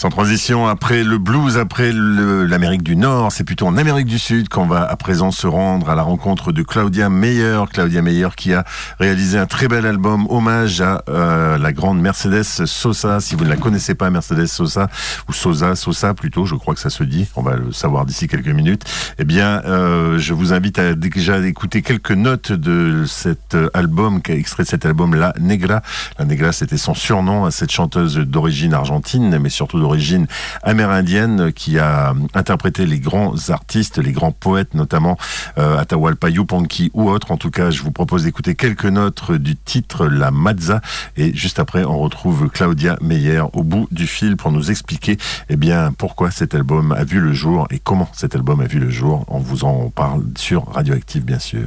[0.00, 4.48] Sans transition, après le blues, après l'Amérique du Nord, c'est plutôt en Amérique du Sud
[4.48, 7.64] qu'on va à présent se rendre à la rencontre de Claudia Meyer.
[7.72, 8.62] Claudia Meyer qui a
[9.00, 13.18] réalisé un très bel album hommage à euh, la grande Mercedes Sosa.
[13.18, 14.86] Si vous ne la connaissez pas, Mercedes Sosa,
[15.28, 18.28] ou Sosa, Sosa plutôt, je crois que ça se dit, on va le savoir d'ici
[18.28, 18.84] quelques minutes.
[19.18, 24.30] Eh bien, euh, je vous invite à déjà écouter quelques notes de cet album, qui
[24.30, 25.82] a extrait de cet album La Negra.
[26.20, 30.26] La Negra, c'était son surnom à cette chanteuse d'origine argentine, mais surtout d'origine
[30.62, 35.16] amérindienne qui a interprété les grands artistes, les grands poètes, notamment
[35.56, 37.30] euh, Atahualpa Yupanqui ou autres.
[37.30, 40.82] En tout cas, je vous propose d'écouter quelques notes du titre La Mazza
[41.16, 45.16] et juste après, on retrouve Claudia Meyer au bout du fil pour nous expliquer
[45.48, 48.80] eh bien pourquoi cet album a vu le jour et comment cet album a vu
[48.80, 49.24] le jour.
[49.28, 51.64] On vous en parle sur Radioactive, bien sûr.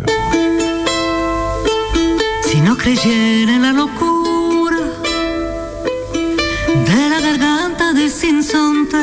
[6.90, 8.98] De la garganta sinsonte,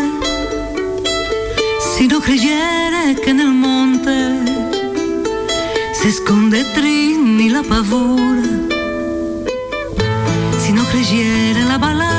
[1.79, 4.17] si no creyere que en el monte
[5.93, 8.43] se esconde Trini la pavura,
[10.59, 12.18] si no creyere la balanza,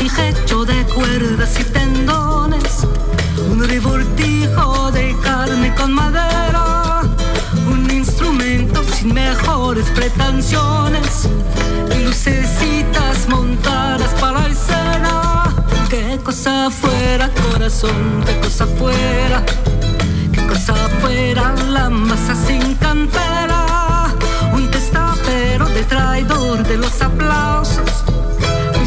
[0.00, 2.86] una hecho de cuerdas y tendones,
[3.50, 6.40] un revoltijo de carne con madera.
[9.00, 11.26] Sin mejores pretensiones.
[11.96, 15.54] Y lucecitas montadas para escena.
[15.88, 19.42] Qué cosa fuera corazón, qué cosa fuera,
[20.32, 24.14] qué cosa fuera la masa sin cantera.
[24.52, 28.09] Un testapero de traidor de los aplausos, un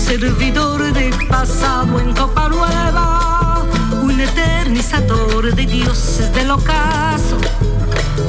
[0.04, 3.66] servidor de pasado en copa nueva,
[4.02, 7.38] un eternizador de dioses del ocaso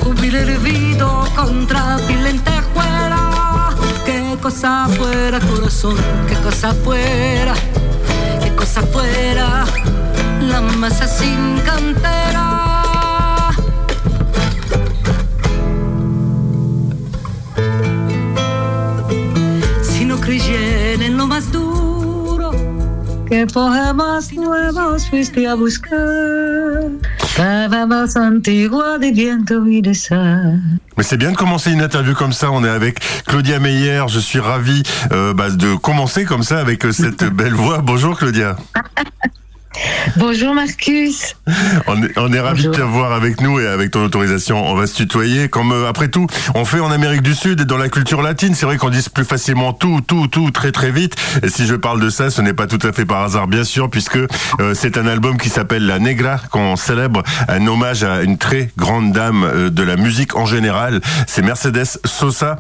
[0.02, 3.74] Júbilo hervido contra mi lentejuela.
[4.06, 5.96] Qué cosa fuera, corazón,
[6.28, 7.54] qué cosa fuera,
[8.42, 9.64] qué cosa fuera,
[10.40, 12.23] la masa sin cantera.
[21.44, 22.50] Más duro,
[23.28, 26.90] qué poemas nuevos fuiste a buscar
[30.96, 32.52] mais c'est bien de commencer une interview comme ça.
[32.52, 34.04] On est avec Claudia Meyer.
[34.08, 37.78] Je suis ravi euh, bah, de commencer comme ça avec euh, cette belle voix.
[37.78, 38.56] Bonjour Claudia.
[40.16, 41.36] Bonjour Marcus.
[41.86, 44.74] On est, on est ravis de te voir avec nous et avec ton autorisation, on
[44.74, 45.48] va se tutoyer.
[45.48, 48.54] Comme euh, après tout, on fait en Amérique du Sud et dans la culture latine,
[48.54, 51.16] c'est vrai qu'on dit plus facilement tout, tout, tout très très vite.
[51.42, 53.64] Et si je parle de ça, ce n'est pas tout à fait par hasard, bien
[53.64, 58.22] sûr, puisque euh, c'est un album qui s'appelle La Negra, qu'on célèbre un hommage à
[58.22, 61.00] une très grande dame euh, de la musique en général.
[61.26, 62.58] C'est Mercedes Sosa.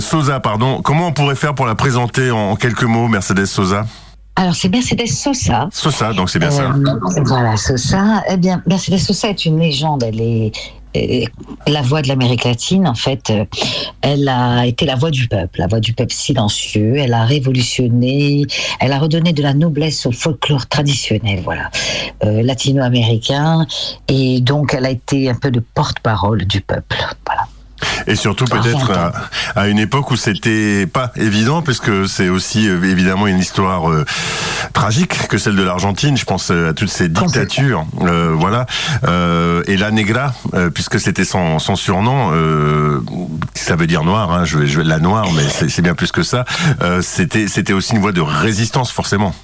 [0.00, 0.80] Sosa, pardon.
[0.82, 3.86] Comment on pourrait faire pour la présenter en quelques mots, Mercedes Sosa?
[4.36, 5.68] Alors, c'est Mercedes Sosa.
[5.70, 6.72] Sosa, donc c'est bien ça.
[6.72, 8.24] Euh, voilà, Sosa.
[8.28, 10.02] Eh bien, Mercedes Sosa est une légende.
[10.02, 10.52] Elle est
[10.96, 11.24] euh,
[11.68, 13.44] la voix de l'Amérique latine, en fait, euh,
[14.00, 16.96] elle a été la voix du peuple, la voix du peuple silencieux.
[16.96, 18.44] Elle a révolutionné,
[18.80, 21.70] elle a redonné de la noblesse au folklore traditionnel, voilà,
[22.22, 23.66] latino-américain.
[24.08, 27.46] Et donc, elle a été un peu de porte-parole du peuple, voilà.
[28.06, 28.92] Et surtout peut-être
[29.56, 34.04] à, une époque où c'était pas évident, puisque c'est aussi euh, évidemment une histoire euh,
[34.72, 36.16] tragique que celle de l'Argentine.
[36.16, 38.66] Je pense euh, à toutes ces dictatures, voilà.
[39.66, 40.34] et la Negra,
[40.74, 42.32] puisque c'était son, son, surnom,
[43.54, 44.32] ça veut dire noir.
[44.32, 46.44] Hein, je, je, la noire, mais c'est bien plus que ça.
[47.00, 49.34] c'était c'était aussi une voie de résistance forcément.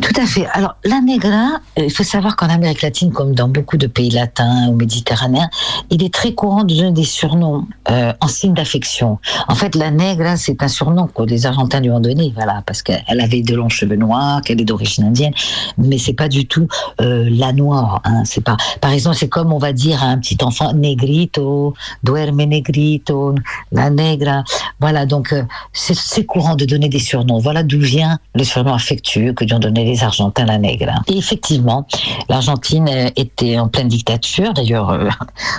[0.00, 0.46] Tout à fait.
[0.52, 4.68] Alors, la negra, il faut savoir qu'en Amérique latine, comme dans beaucoup de pays latins
[4.68, 5.48] ou méditerranéens,
[5.90, 9.18] il est très courant de donner des surnoms euh, en signe d'affection.
[9.48, 12.82] En fait, la negra, c'est un surnom que les Argentins lui ont donné, voilà, parce
[12.82, 15.32] qu'elle avait de longs cheveux noirs, qu'elle est d'origine indienne,
[15.78, 16.66] mais c'est pas du tout
[17.00, 18.00] euh, la noire.
[18.04, 18.56] Hein, c'est pas.
[18.80, 23.34] Par exemple, c'est comme on va dire à un petit enfant negrito, duerme negrito,
[23.72, 24.44] la negra.
[24.80, 27.38] Voilà, donc euh, c'est courant de donner des surnoms.
[27.38, 30.94] Voilà d'où vient le surnom affectueux que lui ont donné les Argentins, la negra.
[31.08, 31.86] Et effectivement,
[32.28, 34.52] l'Argentine euh, était en pleine dictature.
[34.54, 35.08] D'ailleurs, euh,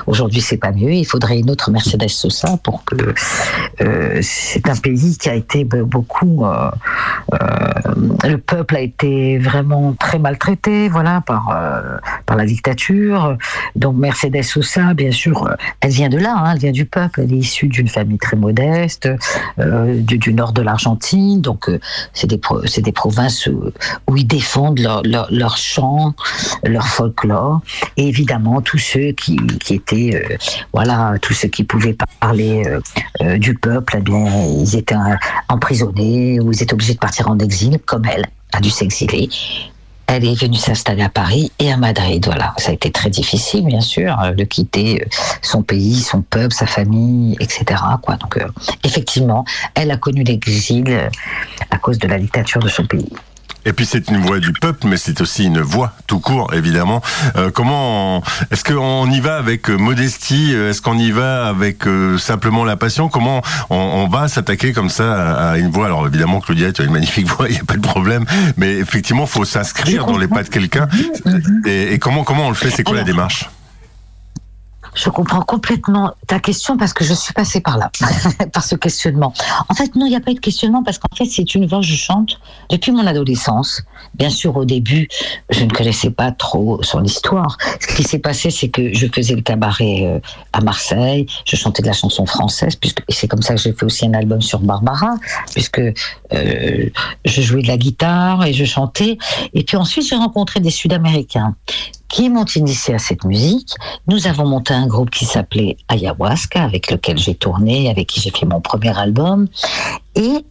[0.08, 0.92] aujourd'hui, c'est pas mieux.
[0.94, 2.96] Il faudrait une autre Mercedes Sosa pour que
[3.82, 6.46] euh, c'est un pays qui a été be- beaucoup.
[6.46, 6.70] euh,
[8.24, 11.44] le peuple a été vraiment très maltraité, voilà, par
[12.26, 13.38] par la dictature.
[13.76, 15.50] Donc Mercedes Sosa, bien sûr,
[15.82, 17.22] elle vient de là, hein, elle vient du peuple.
[17.22, 19.10] Elle est issue d'une famille très modeste,
[19.58, 21.42] du, nord de l'Argentine.
[21.42, 21.70] Donc
[22.14, 23.72] c'est des pro- c'est des provinces où,
[24.08, 26.14] où ils défendent leur, leur, leur chant,
[26.64, 27.62] leur folklore,
[27.98, 30.38] et évidemment tous ceux qui, qui étaient, euh,
[30.74, 32.80] voilà, tous ceux qui pouvaient parler euh,
[33.22, 34.26] euh, du peuple, eh bien,
[34.60, 35.16] ils étaient euh,
[35.50, 39.30] emprisonnés ou ils étaient obligés de partir en exil, comme elle a dû s'exiler.
[40.08, 42.24] Elle est venue s'installer à Paris et à Madrid.
[42.26, 45.04] Voilà, ça a été très difficile, bien sûr, de quitter
[45.42, 47.82] son pays, son peuple, sa famille, etc.
[48.22, 48.38] Donc,
[48.84, 51.10] effectivement, elle a connu l'exil
[51.72, 53.10] à cause de la dictature de son pays.
[53.66, 57.02] Et puis c'est une voix du peuple, mais c'est aussi une voix tout court, évidemment.
[57.36, 61.88] Euh, comment on- est-ce qu'on y va avec euh, modestie Est-ce qu'on y va avec
[61.88, 63.10] euh, simplement la passion?
[63.10, 65.88] Comment on, on va s'attaquer comme ça à, une voix?
[65.88, 68.26] Alors évidemment, Claudia, tu as une magnifique voix, il n'y a pas de problème.
[68.58, 70.88] Mais effectivement, faut s'inscrire dans les pas de quelqu'un.
[71.66, 72.70] Et, et comment comment on le fait?
[72.70, 73.50] C'est quoi la démarche?
[74.96, 77.92] Je comprends complètement ta question parce que je suis passée par là,
[78.54, 79.34] par ce questionnement.
[79.70, 81.68] En fait, non, il n'y a pas eu de questionnement parce qu'en fait, c'est une
[81.68, 82.40] voix que je chante
[82.70, 83.84] depuis mon adolescence.
[84.14, 85.08] Bien sûr, au début,
[85.50, 87.58] je ne connaissais pas trop son histoire.
[87.82, 90.20] Ce qui s'est passé, c'est que je faisais le cabaret euh,
[90.54, 93.86] à Marseille, je chantais de la chanson française, puisque c'est comme ça que j'ai fait
[93.86, 95.16] aussi un album sur Barbara,
[95.52, 96.90] puisque euh,
[97.26, 99.18] je jouais de la guitare et je chantais.
[99.54, 101.56] Et puis ensuite, j'ai rencontré des Sud-Américains
[102.08, 103.74] qui m'ont initié à cette musique.
[104.08, 108.32] Nous avons monté un groupe qui s'appelait Ayahuasca, avec lequel j'ai tourné, avec qui j'ai
[108.32, 109.48] fait mon premier album.
[110.16, 110.46] Et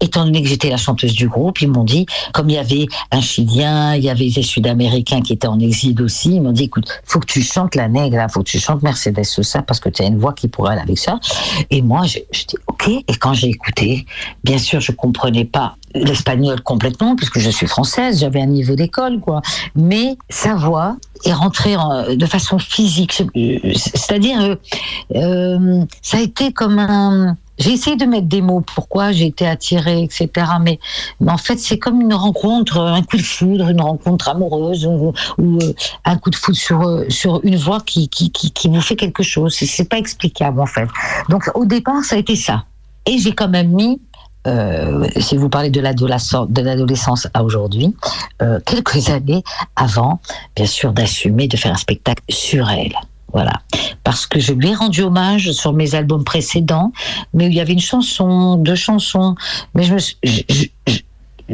[0.00, 2.86] étant donné que j'étais la chanteuse du groupe, ils m'ont dit, comme il y avait
[3.10, 6.64] un Chilien, il y avait des Sud-Américains qui étaient en exil aussi, ils m'ont dit,
[6.64, 9.78] écoute, faut que tu chantes la nègre, là, faut que tu chantes Mercedes Sosa, parce
[9.78, 11.20] que tu as une voix qui pourrait aller avec ça.
[11.70, 12.88] Et moi, je, je dis, ok.
[12.88, 14.06] Et quand j'ai écouté,
[14.42, 19.20] bien sûr, je comprenais pas l'espagnol complètement, puisque je suis française, j'avais un niveau d'école,
[19.20, 19.42] quoi.
[19.74, 23.22] Mais sa voix est rentrée en- de façon physique.
[23.34, 24.54] Je- C'est-à-dire, euh,
[25.16, 27.36] euh, ça a été comme un.
[27.58, 30.30] J'ai essayé de mettre des mots, pourquoi j'ai été attirée, etc.
[30.62, 30.78] Mais,
[31.26, 35.58] en fait, c'est comme une rencontre, un coup de foudre, une rencontre amoureuse, ou, euh,
[36.06, 39.22] un coup de foudre sur, euh, sur une voix qui, qui, qui, vous fait quelque
[39.22, 39.54] chose.
[39.54, 40.88] C'est pas explicable, en fait.
[41.28, 42.64] Donc, au départ, ça a été ça.
[43.04, 44.00] Et j'ai quand même mis
[44.46, 47.94] euh, si vous parlez de l'adolescence, à aujourd'hui,
[48.42, 49.42] euh, quelques années
[49.76, 50.20] avant,
[50.56, 52.92] bien sûr, d'assumer de faire un spectacle sur elle.
[53.32, 53.52] Voilà.
[54.02, 56.92] Parce que je lui ai rendu hommage sur mes albums précédents,
[57.32, 59.36] mais il y avait une chanson, deux chansons,
[59.74, 60.72] mais je me suis-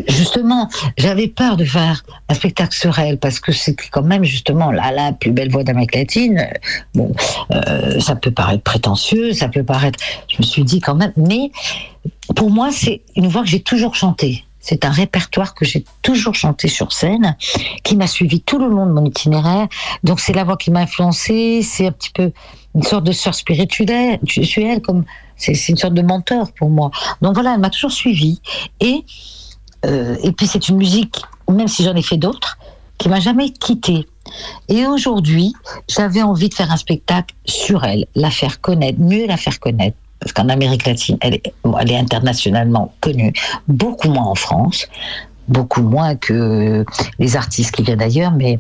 [0.09, 0.69] Justement,
[0.99, 4.91] j'avais peur de faire un spectacle sur elle parce que c'est quand même justement la,
[4.93, 6.47] la plus belle voix d'Amérique latine.
[6.95, 7.15] Bon,
[7.51, 9.99] euh, ça peut paraître prétentieux, ça peut paraître.
[10.29, 11.51] Je me suis dit quand même, mais
[12.35, 14.45] pour moi, c'est une voix que j'ai toujours chantée.
[14.59, 17.37] C'est un répertoire que j'ai toujours chanté sur scène,
[17.85, 19.69] qui m'a suivi tout le long de mon itinéraire.
[20.03, 21.63] Donc c'est la voix qui m'a influencée.
[21.63, 22.33] C'est un petit peu
[22.75, 24.19] une sorte de sœur spirituelle,
[24.83, 25.05] comme
[25.37, 26.91] c'est une sorte de mentor pour moi.
[27.23, 28.41] Donc voilà, elle m'a toujours suivi.
[28.81, 29.05] Et
[29.85, 32.59] euh, et puis c'est une musique, même si j'en ai fait d'autres,
[32.99, 34.07] qui m'a jamais quittée.
[34.69, 35.53] Et aujourd'hui,
[35.89, 39.97] j'avais envie de faire un spectacle sur elle, la faire connaître, mieux la faire connaître.
[40.21, 43.33] Parce qu'en Amérique latine, elle est, internationalement connue,
[43.69, 44.89] beaucoup moins en France,
[45.49, 46.85] beaucoup moins que
[47.19, 48.59] les artistes qui viennent d'ailleurs, mais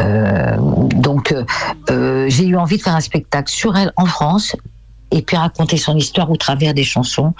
[0.00, 0.56] euh,
[0.94, 1.44] donc euh,
[1.90, 4.56] euh, j'ai eu envie de faire un spectacle sur elle en France
[5.12, 7.34] et puis raconter son histoire au travers des chansons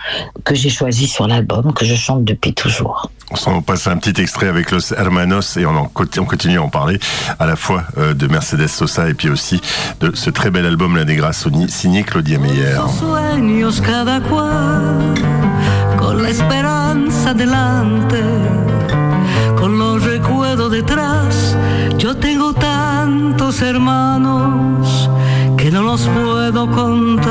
[0.45, 3.11] que j'ai choisies sur l'album, que je chante depuis toujours.
[3.31, 6.59] On s'en passe un petit extrait avec Los Hermanos et on, en, conti- on continue
[6.59, 6.99] à en parler
[7.39, 9.61] à la fois euh, de Mercedes Sosa et puis aussi
[10.01, 12.77] de ce très bel album La Negra Sony signé Claudia Meyer.
[15.99, 18.21] Con la esperanza delante,
[19.57, 21.57] con los recuerdos detrás.
[21.99, 25.09] Yo tengo tantos hermanos
[25.63, 27.23] que no los puedo contar.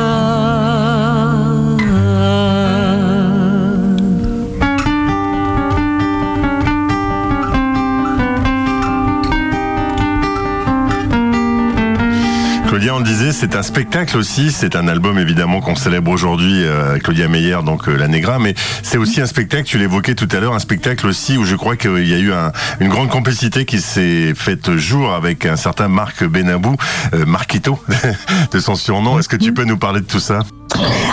[12.82, 16.64] Claudia, on le disait, c'est un spectacle aussi, c'est un album évidemment qu'on célèbre aujourd'hui,
[16.66, 20.28] euh, Claudia Meyer, donc euh, la Negra, mais c'est aussi un spectacle, tu l'évoquais tout
[20.32, 23.10] à l'heure, un spectacle aussi où je crois qu'il y a eu un, une grande
[23.10, 26.76] complicité qui s'est faite jour avec un certain Marc Benabou,
[27.14, 27.78] euh, Marquito,
[28.52, 29.20] de son surnom.
[29.20, 30.40] Est-ce que tu peux nous parler de tout ça?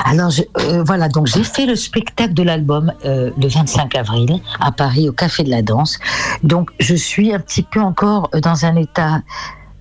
[0.07, 4.41] Alors je- euh, voilà, donc j'ai fait le spectacle de l'album euh, le 25 avril
[4.59, 5.99] à Paris au Café de la Danse.
[6.43, 9.21] Donc je suis un petit peu encore dans un état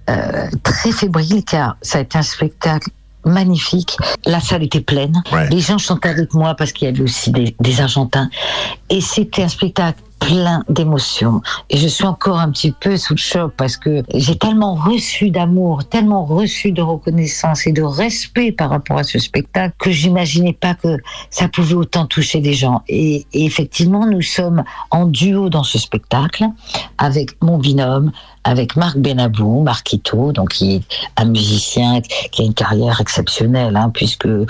[0.09, 2.89] euh, très fébrile car ça a été un spectacle
[3.25, 3.97] magnifique.
[4.25, 5.21] La salle était pleine.
[5.31, 5.49] Ouais.
[5.49, 8.29] Les gens chantaient avec moi parce qu'il y avait aussi des, des Argentins.
[8.89, 11.41] Et c'était un spectacle plein d'émotions.
[11.69, 15.29] Et je suis encore un petit peu sous le choc parce que j'ai tellement reçu
[15.29, 20.53] d'amour, tellement reçu de reconnaissance et de respect par rapport à ce spectacle que j'imaginais
[20.53, 20.97] pas que
[21.29, 22.81] ça pouvait autant toucher des gens.
[22.87, 26.45] Et, et effectivement, nous sommes en duo dans ce spectacle
[26.97, 28.11] avec mon binôme,
[28.47, 30.81] avec Marc Benabou, Marquito, donc qui est
[31.17, 31.99] un musicien
[32.31, 34.47] qui a une carrière exceptionnelle, hein, puisque euh,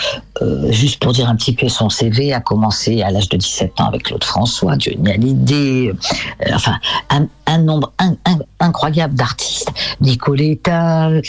[0.72, 3.86] juste pour dire un petit peu son CV, a commencé à l'âge de 17 ans
[3.86, 6.76] avec Claude François, Johnny Hallyday, euh, enfin
[7.10, 11.22] un, nombre in- in- incroyable d'artistes, Nicoletta, euh,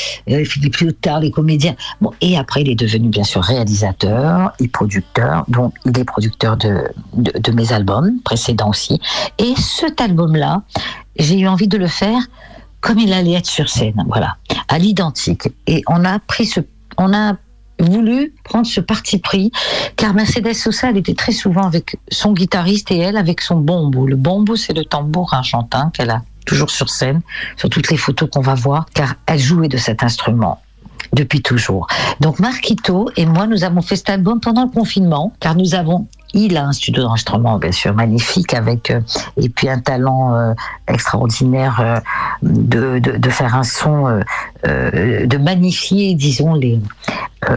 [0.45, 1.75] Philippe Lyotard, les comédiens.
[2.03, 6.59] Bon, et après il est devenu bien sûr réalisateur et producteur, donc il est producteur
[6.59, 9.01] de mes albums précédents aussi.
[9.39, 10.63] Et cet album-là,
[11.19, 12.21] j'ai eu envie de le faire
[12.81, 14.37] comme il allait être sur scène, voilà,
[14.69, 15.49] à l'identique.
[15.67, 16.61] Et on a pris ce,
[16.97, 17.37] on a
[17.81, 19.53] voulu prendre ce parti pris,
[19.97, 24.07] car Mercedes Sosa, elle était très souvent avec son guitariste et elle avec son bombo.
[24.07, 27.21] Le bombo, c'est le tambour argentin qu'elle a toujours sur scène,
[27.57, 30.61] sur toutes les photos qu'on va voir, car elle jouait de cet instrument
[31.13, 31.87] depuis toujours.
[32.21, 36.09] Donc Marquito et moi, nous avons fait cet album pendant le confinement, car nous avons
[36.35, 39.01] il a un studio d'enregistrement bien sûr magnifique avec euh,
[39.37, 40.55] et puis un talent euh,
[40.87, 42.01] extraordinaire euh,
[42.43, 44.21] de, de, faire un son,
[44.65, 46.81] de magnifier disons les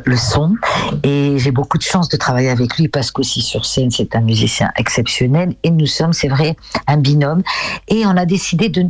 [0.05, 0.55] le son.
[1.03, 4.21] Et j'ai beaucoup de chance de travailler avec lui parce qu'aussi sur scène c'est un
[4.21, 5.55] musicien exceptionnel.
[5.63, 6.55] Et nous sommes c'est vrai
[6.87, 7.41] un binôme.
[7.87, 8.85] Et on a décidé de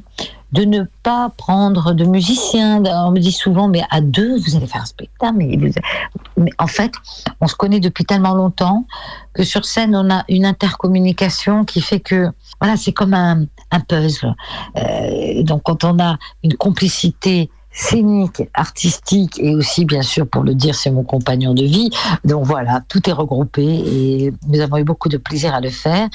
[0.51, 2.83] de ne pas prendre de musiciens.
[2.85, 5.35] On me dit souvent, mais à deux, vous allez faire un spectacle.
[5.37, 6.91] Mais, en fait,
[7.39, 8.85] on se connaît depuis tellement longtemps
[9.33, 12.29] que sur scène, on a une intercommunication qui fait que,
[12.59, 13.45] voilà, c'est comme un,
[13.87, 14.35] puzzle.
[14.77, 20.53] Euh, donc, quand on a une complicité scénique, artistique et aussi, bien sûr, pour le
[20.53, 21.89] dire, c'est mon compagnon de vie.
[22.25, 26.09] Donc voilà, tout est regroupé et nous avons eu beaucoup de plaisir à le faire.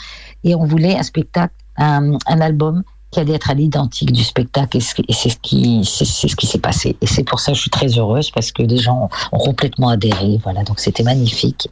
[0.44, 2.82] Et on voulait un spectacle, un album
[3.16, 6.36] qui allait être à l'identique du spectacle et ce- et c'est ce qui c'est ce
[6.36, 6.96] qui s'est passé.
[7.00, 9.88] Et c'est pour ça que je suis très heureuse parce que les gens ont complètement
[9.88, 10.38] adhéré.
[10.42, 11.68] Voilà donc c'était magnifique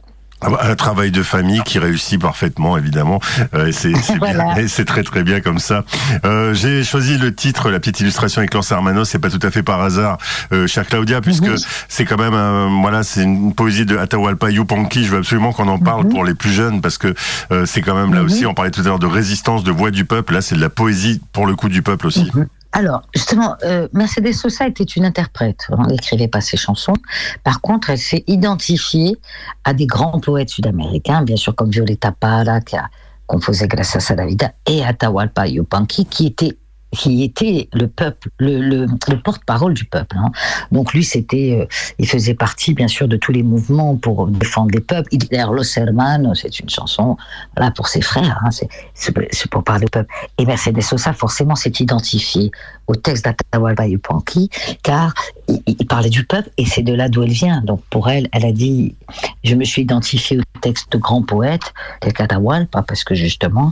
[0.61, 3.19] Un travail de famille qui réussit parfaitement, évidemment.
[3.53, 4.59] Euh, c'est c'est bien, Voilà.
[4.61, 5.83] et c'est très très bien comme ça.
[6.25, 9.05] Euh, J'ai choisi le titre, la petite illustration avec Lance Hermano.
[9.05, 10.17] C'est pas tout à fait par hasard,
[10.51, 11.57] euh, chère Claudia, puisque Mhm.
[11.87, 15.03] c'est quand même, un- voilà, c'est une poésie de Atahualpa Yupanqui.
[15.05, 16.09] Je veux absolument qu'on en parle Mhm.
[16.11, 17.13] pour les plus jeunes, parce que
[17.51, 18.25] euh, c'est quand même là Mhm.
[18.25, 18.45] aussi.
[18.45, 20.33] On parlait tout à l'heure de résistance, de voix du peuple.
[20.33, 22.31] Là, c'est de la poésie pour le coup du peuple aussi.
[22.77, 25.65] Alors, justement, euh, Mercedes Sosa était une interprète.
[25.69, 26.95] On n'écrivait pas ses chansons.
[27.41, 29.15] Par contre, elle s'est identifiée
[29.63, 32.89] à des grands poètes sud-américains, bien sûr, comme Violeta Parra, qui a
[33.27, 36.57] composé Gracias a la Vida, et Atahualpa Yupanqui, qui était
[36.95, 40.17] qui était le peuple, le, le, le porte-parole du peuple.
[40.17, 40.31] hein.
[40.71, 41.65] Donc lui, c'était, euh,
[41.99, 45.09] il faisait partie, bien sûr, de tous les mouvements pour défendre les peuples.
[45.11, 47.17] Il d'ailleurs Los Hermanos, c'est une chanson,
[47.57, 50.13] là pour ses frères, hein, c'est, pour parler au peuple.
[50.37, 52.51] Et Mercedes Sosa, forcément, s'est identifié
[52.87, 54.49] au texte d'Atahualpa Yupanqui,
[54.83, 55.13] car
[55.47, 57.61] il, il parlait du peuple et c'est de là d'où elle vient.
[57.61, 58.95] Donc pour elle, elle a dit,
[59.43, 63.71] je me suis identifiée au texte de grands poètes tel qu'Atahualpa, parce que justement,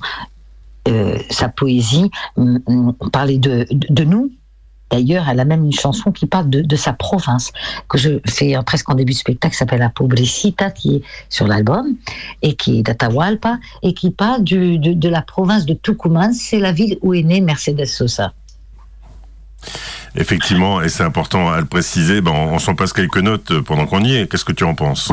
[0.88, 2.12] euh, sa poésie
[3.12, 4.32] parlait de, de, de nous.
[4.92, 7.52] D'ailleurs, elle a même une chanson qui parle de, de sa province,
[7.90, 11.02] que je fais euh, presque en début de spectacle, qui s'appelle La Pobrecita, qui est
[11.30, 11.96] sur l'album,
[12.44, 16.34] et qui est d'Atahualpa, et qui parle du, de, de la province de Tucumán.
[16.34, 18.34] C'est la ville où est née Mercedes Sosa.
[20.16, 22.22] Effectivement, et c'est important à le préciser.
[22.22, 24.30] Ben, on, on s'en passe quelques notes pendant qu'on y est.
[24.30, 25.12] Qu'est-ce que tu en penses?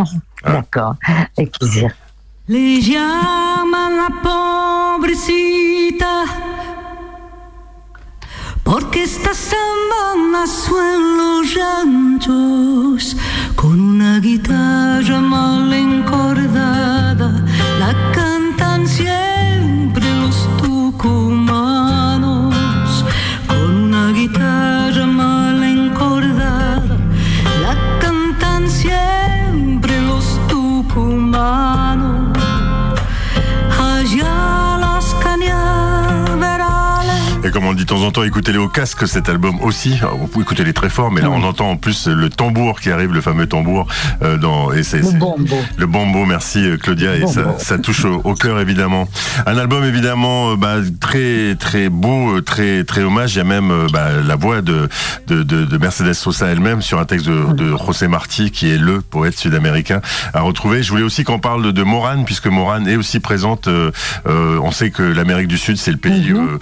[0.44, 0.96] D'accord,
[1.38, 1.90] avec plaisir.
[2.48, 4.10] Le llaman la
[5.02, 6.24] pobrecita
[8.62, 13.16] porque esta samba nació en los ranchos
[13.56, 17.44] con una guitarra mal encordada.
[17.80, 19.31] La cantan siempre
[37.62, 39.94] comme on le dit de temps en temps, écoutez-les au casque cet album aussi.
[40.00, 42.80] Alors, vous pouvez écouter les très fort, mais là on entend en plus le tambour
[42.80, 43.86] qui arrive, le fameux tambour.
[44.22, 45.56] Euh, dans, et c'est, Le bombo.
[45.76, 47.24] Le bombo, merci euh, Claudia, et
[47.58, 49.06] ça, touche au, au cœur évidemment.
[49.46, 53.36] Un album évidemment euh, bah, très très beau, euh, très très hommage.
[53.36, 54.88] Il y a même euh, bah, la voix de,
[55.28, 58.78] de, de, de Mercedes Sosa elle-même sur un texte de, de José Marti, qui est
[58.78, 60.00] le poète sud-américain
[60.34, 60.82] à retrouver.
[60.82, 63.68] Je voulais aussi qu'on parle de, Morane, puisque Morane est aussi présente.
[63.68, 63.92] euh,
[64.26, 66.58] euh, on sait que l'Amérique du Sud, c'est le pays, euh,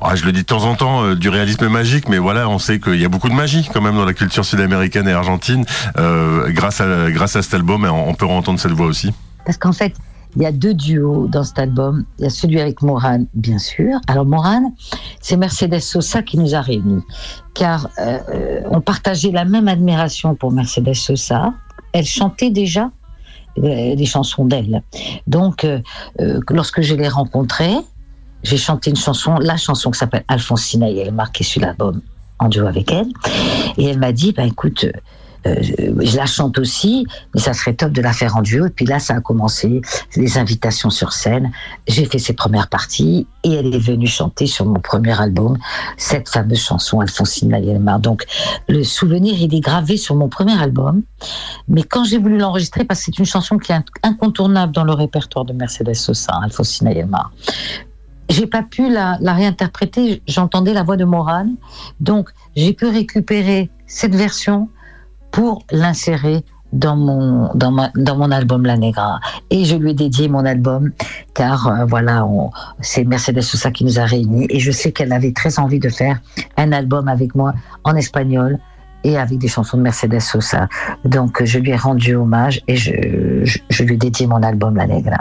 [0.00, 2.58] ah, je le dis de temps en temps, euh, du réalisme magique, mais voilà, on
[2.58, 5.64] sait qu'il y a beaucoup de magie quand même dans la culture sud-américaine et argentine.
[5.98, 9.12] Euh, grâce à grâce à cet album, on peut entendre cette voix aussi.
[9.44, 9.94] Parce qu'en fait,
[10.36, 12.04] il y a deux duos dans cet album.
[12.18, 14.00] Il y a celui avec Morane, bien sûr.
[14.08, 14.72] Alors Morane,
[15.20, 17.02] c'est Mercedes Sosa qui nous a réunis,
[17.54, 21.52] car euh, on partageait la même admiration pour Mercedes Sosa.
[21.92, 22.90] Elle chantait déjà
[23.56, 24.82] des chansons d'elle.
[25.28, 25.64] Donc,
[26.50, 27.76] lorsque je l'ai rencontrée,
[28.44, 32.00] j'ai chanté une chanson, la chanson qui s'appelle Alfonsina et qui est sur l'album
[32.38, 33.08] en duo avec elle.
[33.76, 34.86] Et elle m'a dit, bah, écoute,
[35.46, 35.56] euh,
[36.00, 38.66] je la chante aussi, mais ça serait top de la faire en duo.
[38.66, 39.82] Et puis là, ça a commencé,
[40.16, 41.52] les invitations sur scène.
[41.86, 45.58] J'ai fait ses premières parties et elle est venue chanter sur mon premier album
[45.96, 48.00] cette fameuse chanson Alfonsina et Elmar.
[48.00, 48.24] Donc,
[48.68, 51.02] le souvenir, il est gravé sur mon premier album.
[51.68, 54.92] Mais quand j'ai voulu l'enregistrer, parce que c'est une chanson qui est incontournable dans le
[54.92, 57.32] répertoire de Mercedes Sosa, Alfonsina et Elmar.
[58.28, 61.56] J'ai pas pu la, réinterpréter, j'entendais la voix de Morane,
[62.00, 64.68] donc j'ai pu récupérer cette version
[65.30, 69.20] pour l'insérer dans mon, dans, ma, dans mon album La Negra.
[69.50, 70.90] Et je lui ai dédié mon album,
[71.34, 72.26] car euh, voilà,
[72.80, 74.46] c'est Mercedes Sosa qui nous a réunis.
[74.50, 76.20] Et je sais qu'elle avait très envie de faire
[76.56, 77.54] un album avec moi
[77.84, 78.58] en espagnol
[79.04, 80.68] et avec des chansons de Mercedes Sosa.
[81.04, 82.90] Donc je lui ai rendu hommage et je,
[83.68, 85.18] je lui ai dédié mon album La Negra.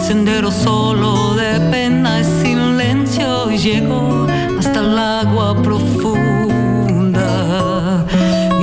[0.00, 4.26] Sendero solo de pena y silencio llegó
[4.58, 7.26] hasta el agua profunda.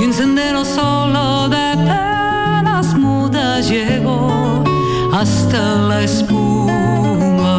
[0.00, 4.64] Y un sendero solo de penas mudas llegó
[5.12, 7.56] hasta la espuma.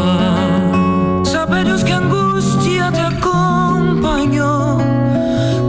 [1.23, 4.77] Sabe Dios que angustia te acompañó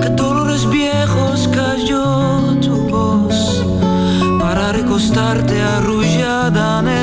[0.00, 3.64] que dolores viejos cayó tu voz
[4.38, 6.99] para recostarte arrullada en el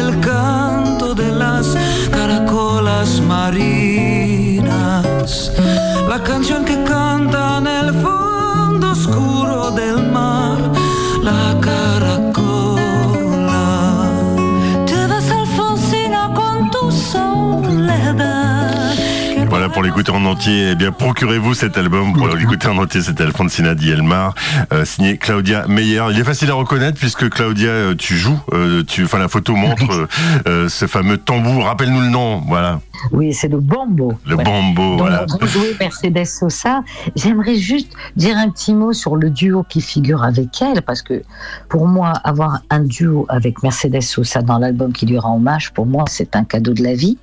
[19.67, 23.01] voilà, pour l'écouter en entier, eh bien, procurez-vous cet album pour l'écouter en entier.
[23.01, 24.33] C'était Alfonsina Di Elmar,
[24.73, 26.03] euh, signé Claudia Meyer.
[26.11, 29.55] Il est facile à reconnaître puisque Claudia, euh, tu joues, euh, tu, enfin, la photo
[29.55, 30.07] montre euh,
[30.47, 31.65] euh, ce fameux tambour.
[31.65, 32.79] Rappelle-nous le nom, voilà.
[33.11, 34.13] Oui, c'est le bombo.
[34.25, 34.43] Le Ouais.
[34.43, 35.25] bombo, Donc, voilà.
[35.39, 36.81] vous jouez Mercedes Sosa.
[37.15, 41.23] J'aimerais juste dire un petit mot sur le duo qui figure avec elle, parce que
[41.69, 45.85] pour moi, avoir un duo avec Mercedes Sosa dans l'album qui lui rend hommage, pour
[45.85, 47.17] moi, c'est un cadeau de la vie.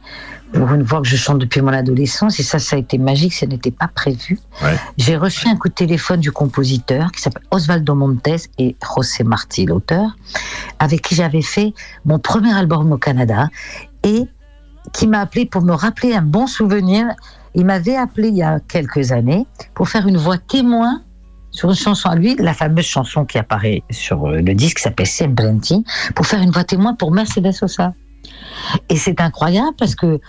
[0.54, 3.34] Pour une voix que je chante depuis mon adolescence, et ça, ça a été magique,
[3.34, 4.38] ça n'était pas prévu.
[4.62, 4.76] Ouais.
[4.96, 9.66] J'ai reçu un coup de téléphone du compositeur qui s'appelle Osvaldo Montes et José Martí,
[9.66, 10.16] l'auteur,
[10.78, 11.74] avec qui j'avais fait
[12.04, 13.48] mon premier album au Canada
[14.04, 14.28] et
[14.92, 17.06] qui m'a appelé pour me rappeler un bon souvenir.
[17.54, 21.02] Il m'avait appelé il y a quelques années pour faire une voix témoin
[21.54, 24.82] sur une chanson à lui, la fameuse chanson qui apparaît sur euh, le disque qui
[24.82, 25.84] s'appelle Sembrenti,
[26.16, 27.94] pour faire une voix témoin pour Mercedes Sosa.
[28.88, 30.20] Et c'est incroyable parce que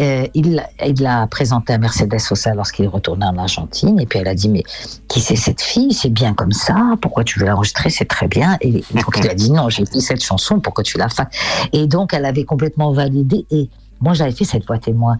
[0.00, 0.62] euh, il
[1.00, 4.00] l'a présenté à Mercedes Sosa lorsqu'il est retourné en Argentine.
[4.00, 4.62] Et puis elle a dit Mais
[5.08, 5.92] qui c'est cette fille?
[5.92, 6.76] C'est bien comme ça.
[7.00, 7.90] Pourquoi tu veux l'enregistrer?
[7.90, 8.56] C'est très bien.
[8.60, 10.60] Et donc il a dit Non, j'ai fait cette chanson.
[10.60, 11.26] Pourquoi tu la fasses?
[11.72, 13.46] Et donc elle avait complètement validé.
[13.50, 13.68] Et
[14.00, 15.18] moi, j'avais fait cette voix témoin.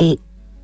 [0.00, 0.18] Et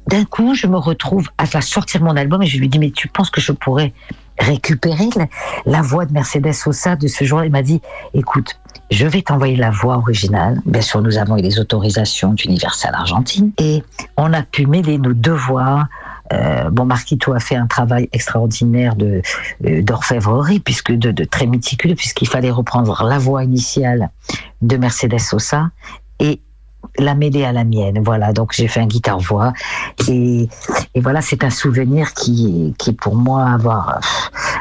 [0.09, 2.91] d'un coup, je me retrouve à faire sortir mon album et je lui dis Mais
[2.91, 3.93] tu penses que je pourrais
[4.39, 5.27] récupérer la,
[5.65, 7.43] la voix de Mercedes Sosa de ce jour?
[7.45, 7.81] Il m'a dit
[8.13, 8.59] Écoute,
[8.91, 10.61] je vais t'envoyer la voix originale.
[10.67, 13.83] Bien sûr, nous avons eu les autorisations d'Universal Argentine et
[14.17, 15.89] on a pu mêler nos deux voix.
[16.33, 19.21] Euh, bon, Marquito a fait un travail extraordinaire de
[19.67, 24.11] euh, d'orfèvrerie, puisque de, de très méticuleux, puisqu'il fallait reprendre la voix initiale
[24.63, 25.71] de Mercedes Sosa
[26.21, 26.41] et
[26.99, 28.01] la mêler à la mienne.
[28.03, 29.53] Voilà, donc j'ai fait un guitare-voix
[30.09, 30.49] et,
[30.95, 34.01] et voilà, c'est un souvenir qui, qui pour moi avoir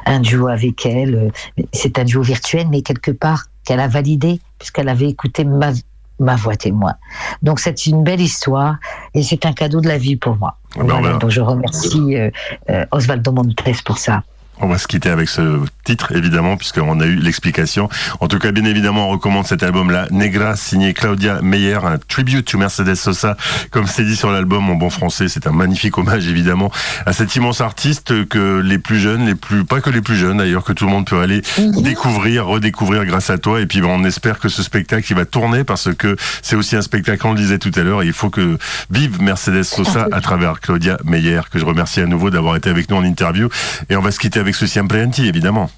[0.05, 1.31] un duo avec elle.
[1.71, 5.71] C'est un duo virtuel, mais quelque part qu'elle a validé puisqu'elle avait écouté ma
[6.19, 6.93] ma voix témoin.
[7.41, 8.77] Donc c'est une belle histoire
[9.13, 10.57] et c'est un cadeau de la vie pour moi.
[10.75, 12.29] Ah ben, Voilà, donc je remercie euh,
[12.69, 14.23] euh, Osvaldo Montes pour ça.
[14.61, 17.89] On va se quitter avec ce titre, évidemment, puisqu'on a eu l'explication.
[18.21, 22.45] En tout cas, bien évidemment, on recommande cet album-là, Negra, signé Claudia Meyer, un tribute
[22.45, 23.35] to Mercedes Sosa.
[23.71, 26.71] Comme c'est dit sur l'album en bon français, c'est un magnifique hommage, évidemment,
[27.05, 30.37] à cet immense artiste que les plus jeunes, les plus, pas que les plus jeunes
[30.37, 31.81] d'ailleurs, que tout le monde peut aller Mhm.
[31.81, 33.59] découvrir, redécouvrir grâce à toi.
[33.59, 36.81] Et puis, on espère que ce spectacle, il va tourner parce que c'est aussi un
[36.83, 38.57] spectacle, on le disait tout à l'heure, et il faut que
[38.91, 42.89] vive Mercedes Sosa à travers Claudia Meyer, que je remercie à nouveau d'avoir été avec
[42.89, 43.49] nous en interview.
[43.89, 45.69] Et on va se quitter avec ce Siempreanti, évidemment.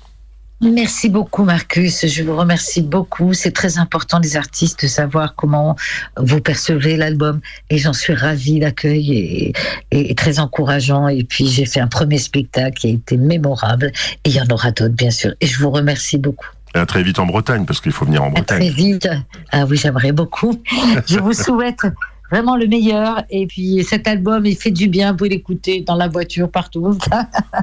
[0.61, 2.05] Merci beaucoup, Marcus.
[2.07, 3.33] Je vous remercie beaucoup.
[3.33, 5.75] C'est très important, les artistes, de savoir comment
[6.17, 7.41] vous percevez l'album.
[7.69, 8.59] Et j'en suis ravie.
[8.59, 9.53] L'accueil
[9.91, 11.09] est, est- très encourageant.
[11.09, 13.91] Et puis, j'ai fait un premier spectacle qui a été mémorable.
[14.23, 15.33] Et il y en aura d'autres, bien sûr.
[15.41, 16.47] Et je vous remercie beaucoup.
[16.73, 18.69] Et à très vite en Bretagne, parce qu'il faut venir en À très Bretagne.
[18.71, 19.09] vite.
[19.51, 20.59] Ah oui, j'aimerais beaucoup.
[21.07, 21.81] Je vous souhaite
[22.31, 23.23] vraiment le meilleur.
[23.29, 25.11] Et puis, cet album, il fait du bien.
[25.11, 26.97] Vous pouvez l'écouter dans la voiture, partout.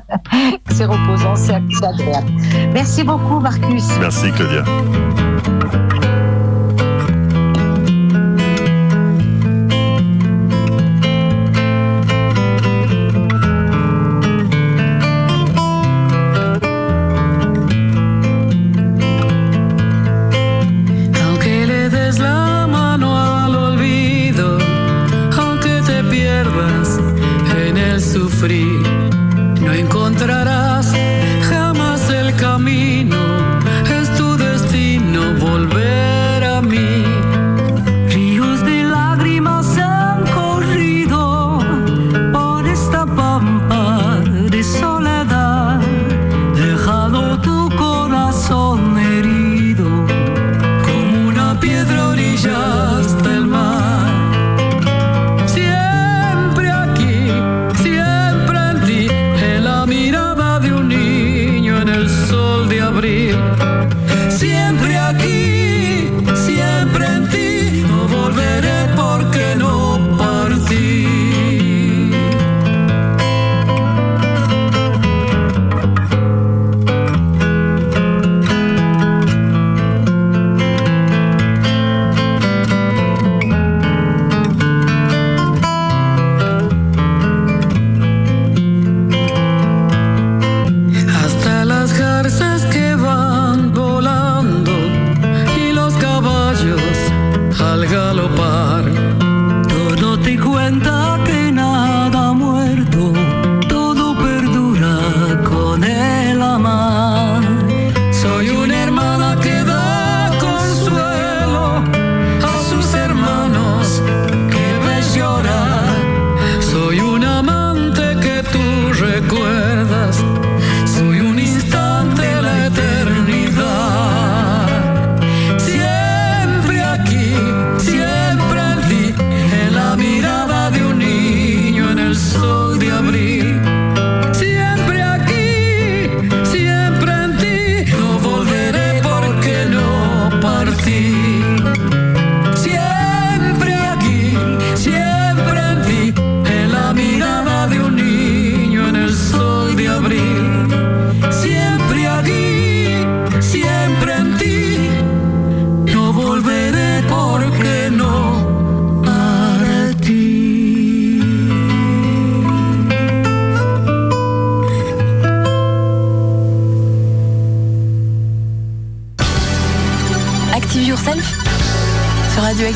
[0.71, 1.55] c'est reposant, c'est
[1.85, 2.31] agréable.
[2.73, 3.85] Merci beaucoup, Marcus.
[4.01, 4.65] Merci, Claudia.
[52.43, 52.82] déjà.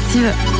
[0.08, 0.55] Sur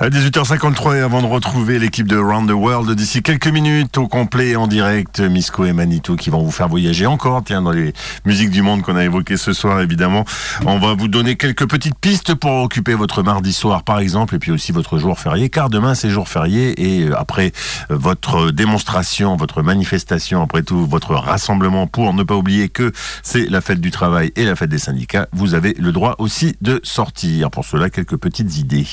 [0.00, 4.06] À 18h53 et avant de retrouver l'équipe de Round the World d'ici quelques minutes au
[4.06, 7.92] complet en direct, Misco et Manito qui vont vous faire voyager encore, tiens, dans les
[8.24, 10.24] musiques du monde qu'on a évoquées ce soir évidemment.
[10.66, 14.38] On va vous donner quelques petites pistes pour occuper votre mardi soir par exemple et
[14.38, 17.50] puis aussi votre jour férié car demain c'est jour férié et euh, après
[17.90, 22.92] euh, votre démonstration, votre manifestation, après tout votre rassemblement pour ne pas oublier que
[23.24, 26.54] c'est la fête du travail et la fête des syndicats, vous avez le droit aussi
[26.60, 27.50] de sortir.
[27.50, 28.86] Pour cela, quelques petites idées.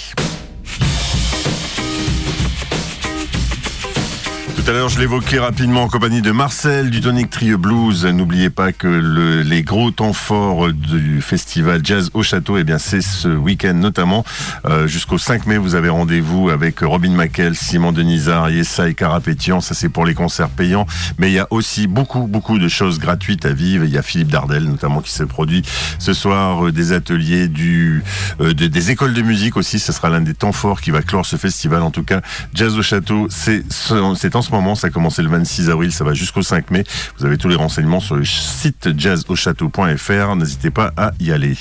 [4.66, 8.04] Tout à l'heure, je l'évoquais rapidement en compagnie de Marcel du Tonic Trio Blues.
[8.06, 12.80] N'oubliez pas que le, les gros temps forts du festival Jazz au Château, eh bien,
[12.80, 14.26] c'est ce week-end notamment.
[14.66, 19.62] Euh, Jusqu'au 5 mai, vous avez rendez-vous avec Robin Mackel, Simon Denisard, Yessa et Carapétian.
[19.62, 20.88] Ça, c'est pour les concerts payants.
[21.20, 23.86] Mais il y a aussi beaucoup, beaucoup de choses gratuites à vivre.
[23.86, 25.62] Il y a Philippe Dardel, notamment, qui s'est produit
[26.00, 26.66] ce soir.
[26.66, 28.02] Euh, des ateliers du,
[28.42, 29.78] euh, de- des écoles de musique aussi.
[29.78, 31.84] Ce sera l'un des temps forts qui va clore ce festival.
[31.84, 32.22] En tout cas,
[32.56, 34.55] Jazz au Château, c'est en ce moment.
[34.76, 35.92] Ça a commencé le 26 avril.
[35.92, 36.84] Ça va jusqu'au 5 mai.
[37.18, 40.36] Vous avez tous les renseignements sur le site jazzauchâteau.fr.
[40.36, 41.58] N'hésitez pas à y aller.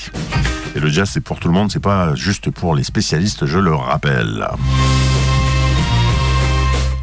[0.77, 3.59] Et le jazz, c'est pour tout le monde, c'est pas juste pour les spécialistes, je
[3.59, 4.47] le rappelle.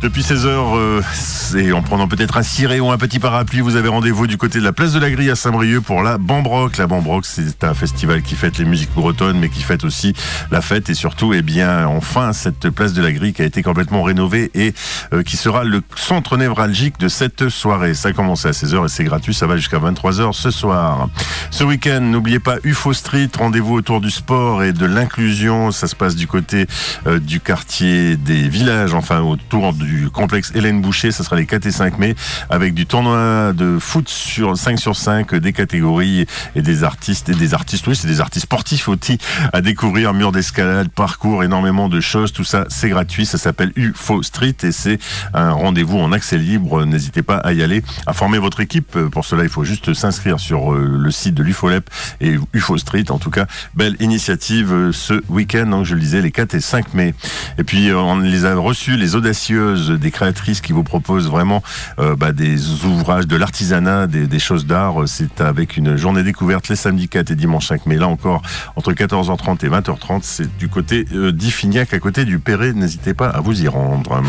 [0.02, 3.76] Depuis 16 heures, euh, c'est en prenant peut-être un ciré ou un petit parapluie, vous
[3.76, 6.78] avez rendez-vous du côté de la place de la Grille à Saint-Brieuc pour la Bambrock.
[6.78, 10.14] La Bambrock, c'est un festival qui fête les musiques bretonnes, mais qui fête aussi
[10.50, 13.62] la fête et surtout, eh bien, enfin, cette place de la Grille qui a été
[13.62, 14.74] complètement rénovée et
[15.14, 17.94] euh, qui sera le centre névralgique de cette soirée.
[17.94, 20.50] Ça a commencé à 16 heures et c'est gratuit, ça va jusqu'à 23 heures ce
[20.50, 21.10] soir.
[21.52, 25.70] Ce week-end, n'oubliez pas UFO Street, rendez-vous autour du sport et de l'inclusion.
[25.70, 26.66] Ça se passe du côté
[27.06, 31.12] euh, du quartier des villages, enfin autour du complexe Hélène Boucher.
[31.12, 32.16] Ça sera les 4 et 5 mai
[32.50, 36.26] avec du tournoi de foot sur 5 sur 5, des catégories
[36.56, 37.88] et des artistes et des artistes.
[37.88, 39.18] Oui, c'est des artistes sportifs aussi
[39.54, 40.14] à découvrir.
[40.14, 42.34] Mur d'escalade, parcours, énormément de choses.
[42.34, 43.26] Tout ça, c'est gratuit.
[43.26, 45.00] Ça s'appelle UFO Street et c'est
[45.34, 46.86] un rendez-vous en accès libre.
[46.86, 48.98] N'hésitez pas à y aller, à former votre équipe.
[49.12, 51.90] Pour cela, il faut juste s'inscrire sur euh, le site de l'UFOLEP
[52.20, 53.06] et UFO Street.
[53.10, 56.62] En tout cas, belle initiative euh, ce week-end, donc je le disais, les 4 et
[56.62, 57.14] 5 mai.
[57.58, 61.64] Et puis, euh, on les a reçus, les audacieuses, des créatrices qui vous proposent vraiment
[62.00, 64.96] euh, bah, des ouvrages de l'artisanat, des, choses d'art.
[65.06, 67.98] C'est avec une journée découverte les samedis 4 et dimanche 5 mai.
[67.98, 68.42] Là encore,
[68.76, 72.74] entre 14h30 et 20h30, c'est du côté euh, d'Iffignac, à côté du Perret.
[72.74, 74.22] N'hésitez pas à vous y rendre.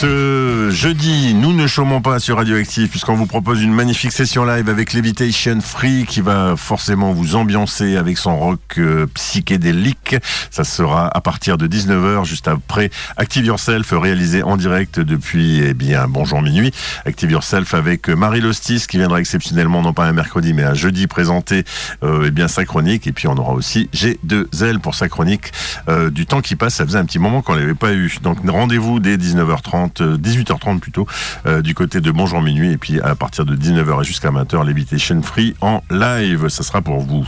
[0.00, 4.70] Ce jeudi, nous ne chômons pas sur Radioactive puisqu'on vous propose une magnifique session live
[4.70, 10.16] avec Levitation Free qui va forcément vous ambiancer avec son rock euh, psychédélique.
[10.50, 12.88] Ça sera à partir de 19h juste après
[13.18, 16.72] Active Yourself réalisé en direct depuis eh bien bonjour minuit.
[17.04, 21.08] Active Yourself avec Marie Lostis qui viendra exceptionnellement non pas un mercredi mais un jeudi
[21.08, 21.64] présenter
[22.02, 25.52] euh, eh bien sa chronique et puis on aura aussi G2L pour sa chronique
[25.90, 26.76] euh, du temps qui passe.
[26.76, 28.16] Ça faisait un petit moment qu'on l'avait pas eu.
[28.22, 31.06] Donc rendez-vous dès 19h30 euh, 18h30 plutôt,
[31.46, 32.72] euh, du côté de Bonjour Minuit.
[32.72, 36.48] Et puis à partir de 19h jusqu'à 20h, Levitation Free en live.
[36.48, 37.26] Ça sera pour vous.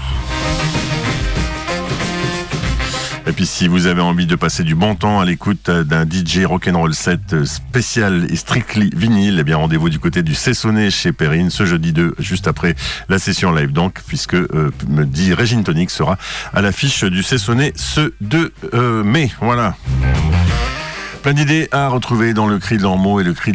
[3.27, 6.05] Et puis si vous avez envie de passer du bon temps à l'écoute euh, d'un
[6.05, 10.91] DJ rock'n'roll set euh, spécial et strictly vinyle, eh bien rendez-vous du côté du Cessonnet
[10.91, 12.75] chez Perrine ce jeudi 2, juste après
[13.09, 16.19] la session live donc, puisque euh, me dit Régine Tonic sera
[16.53, 19.31] à l'affiche du Cessonnet ce 2 euh, mai.
[19.41, 19.77] Voilà.
[21.23, 22.83] Plein d'idées à retrouver dans le cri de
[23.21, 23.53] et le cri.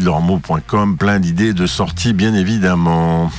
[0.95, 3.29] Plein d'idées de sortie, bien évidemment.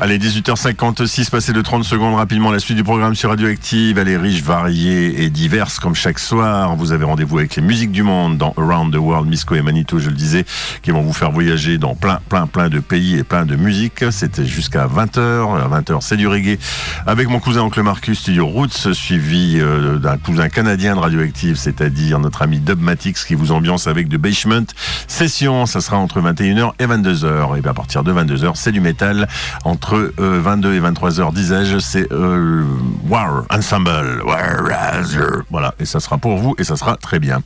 [0.00, 3.98] Allez, 18h56, passé de 30 secondes rapidement la suite du programme sur Radioactive.
[3.98, 6.76] Elle est riche, variée et diverse comme chaque soir.
[6.76, 9.98] Vous avez rendez-vous avec les musiques du monde dans Around the World, Misco et Manito,
[9.98, 10.44] je le disais,
[10.82, 14.04] qui vont vous faire voyager dans plein, plein, plein de pays et plein de musiques.
[14.12, 15.18] C'était jusqu'à 20h.
[15.18, 16.60] À 20h, c'est du reggae.
[17.04, 22.20] Avec mon cousin Oncle Marcus, Studio Roots, suivi euh, d'un cousin canadien de Radioactive, c'est-à-dire
[22.20, 24.66] notre ami Dubmatix qui vous ambiance avec de Basement.
[25.08, 27.58] Session, ça sera entre 21h et 22h.
[27.58, 29.26] Et bien à partir de 22h, c'est du métal.
[29.64, 32.64] Entre euh, 22 et 23h, disais-je, c'est euh,
[33.08, 34.22] War Ensemble.
[35.50, 37.40] Voilà, et ça sera pour vous et ça sera très bien.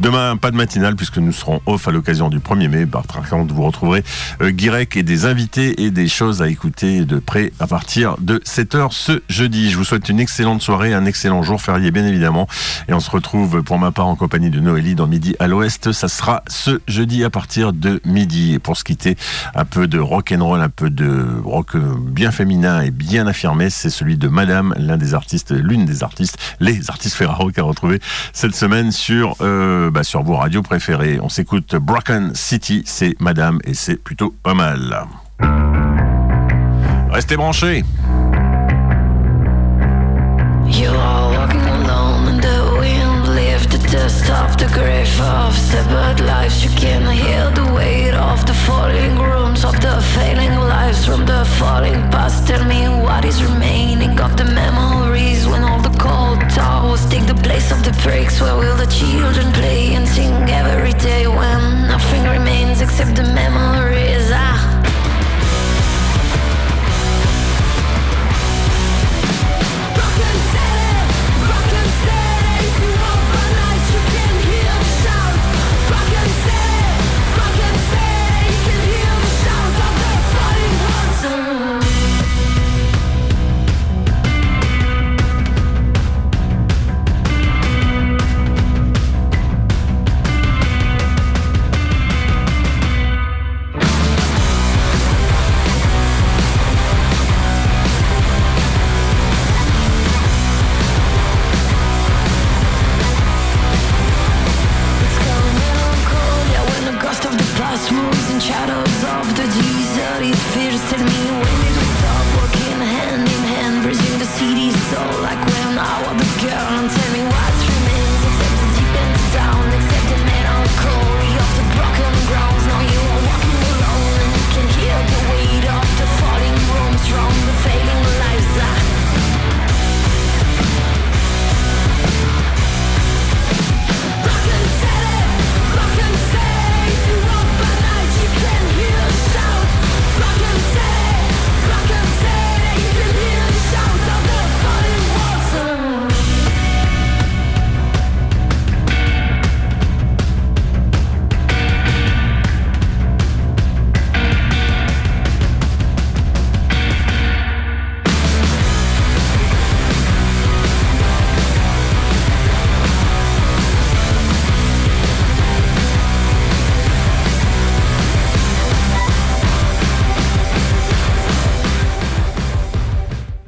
[0.00, 2.86] Demain, pas de matinale puisque nous serons off à l'occasion du 1er mai.
[2.86, 4.04] Par contre, vous retrouverez
[4.42, 8.38] euh, Guirec et des invités et des choses à écouter de près à partir de
[8.38, 9.70] 7h ce jeudi.
[9.70, 12.46] Je vous souhaite une excellente soirée, un excellent jour férié bien évidemment.
[12.88, 15.92] Et on se retrouve pour ma part en compagnie de Noélie dans Midi à l'Ouest.
[15.92, 18.54] Ça sera ce jeudi à partir de midi.
[18.54, 19.16] Et pour se quitter,
[19.54, 23.26] un peu de rock and roll, un peu de rock euh, bien féminin et bien
[23.26, 27.62] affirmé, c'est celui de Madame, l'un des artistes, l'une des artistes, les artistes Ferraro qu'a
[27.62, 28.00] retrouvé
[28.32, 31.18] cette semaine sur euh, bah, sur vos radios préférées.
[31.22, 35.06] On s'écoute Broken City, c'est Madame et c'est plutôt pas mal.
[37.10, 37.84] Restez branchés.
[43.90, 46.62] Dust of the grave of lives.
[46.62, 50.57] You can hear the weight of the falling rooms of the failing
[50.96, 52.46] from the falling past.
[52.48, 57.34] Tell me what is remaining of the memories when all the cold towers take the
[57.34, 58.40] place of the breaks.
[58.40, 61.17] Where will the children play and sing every day?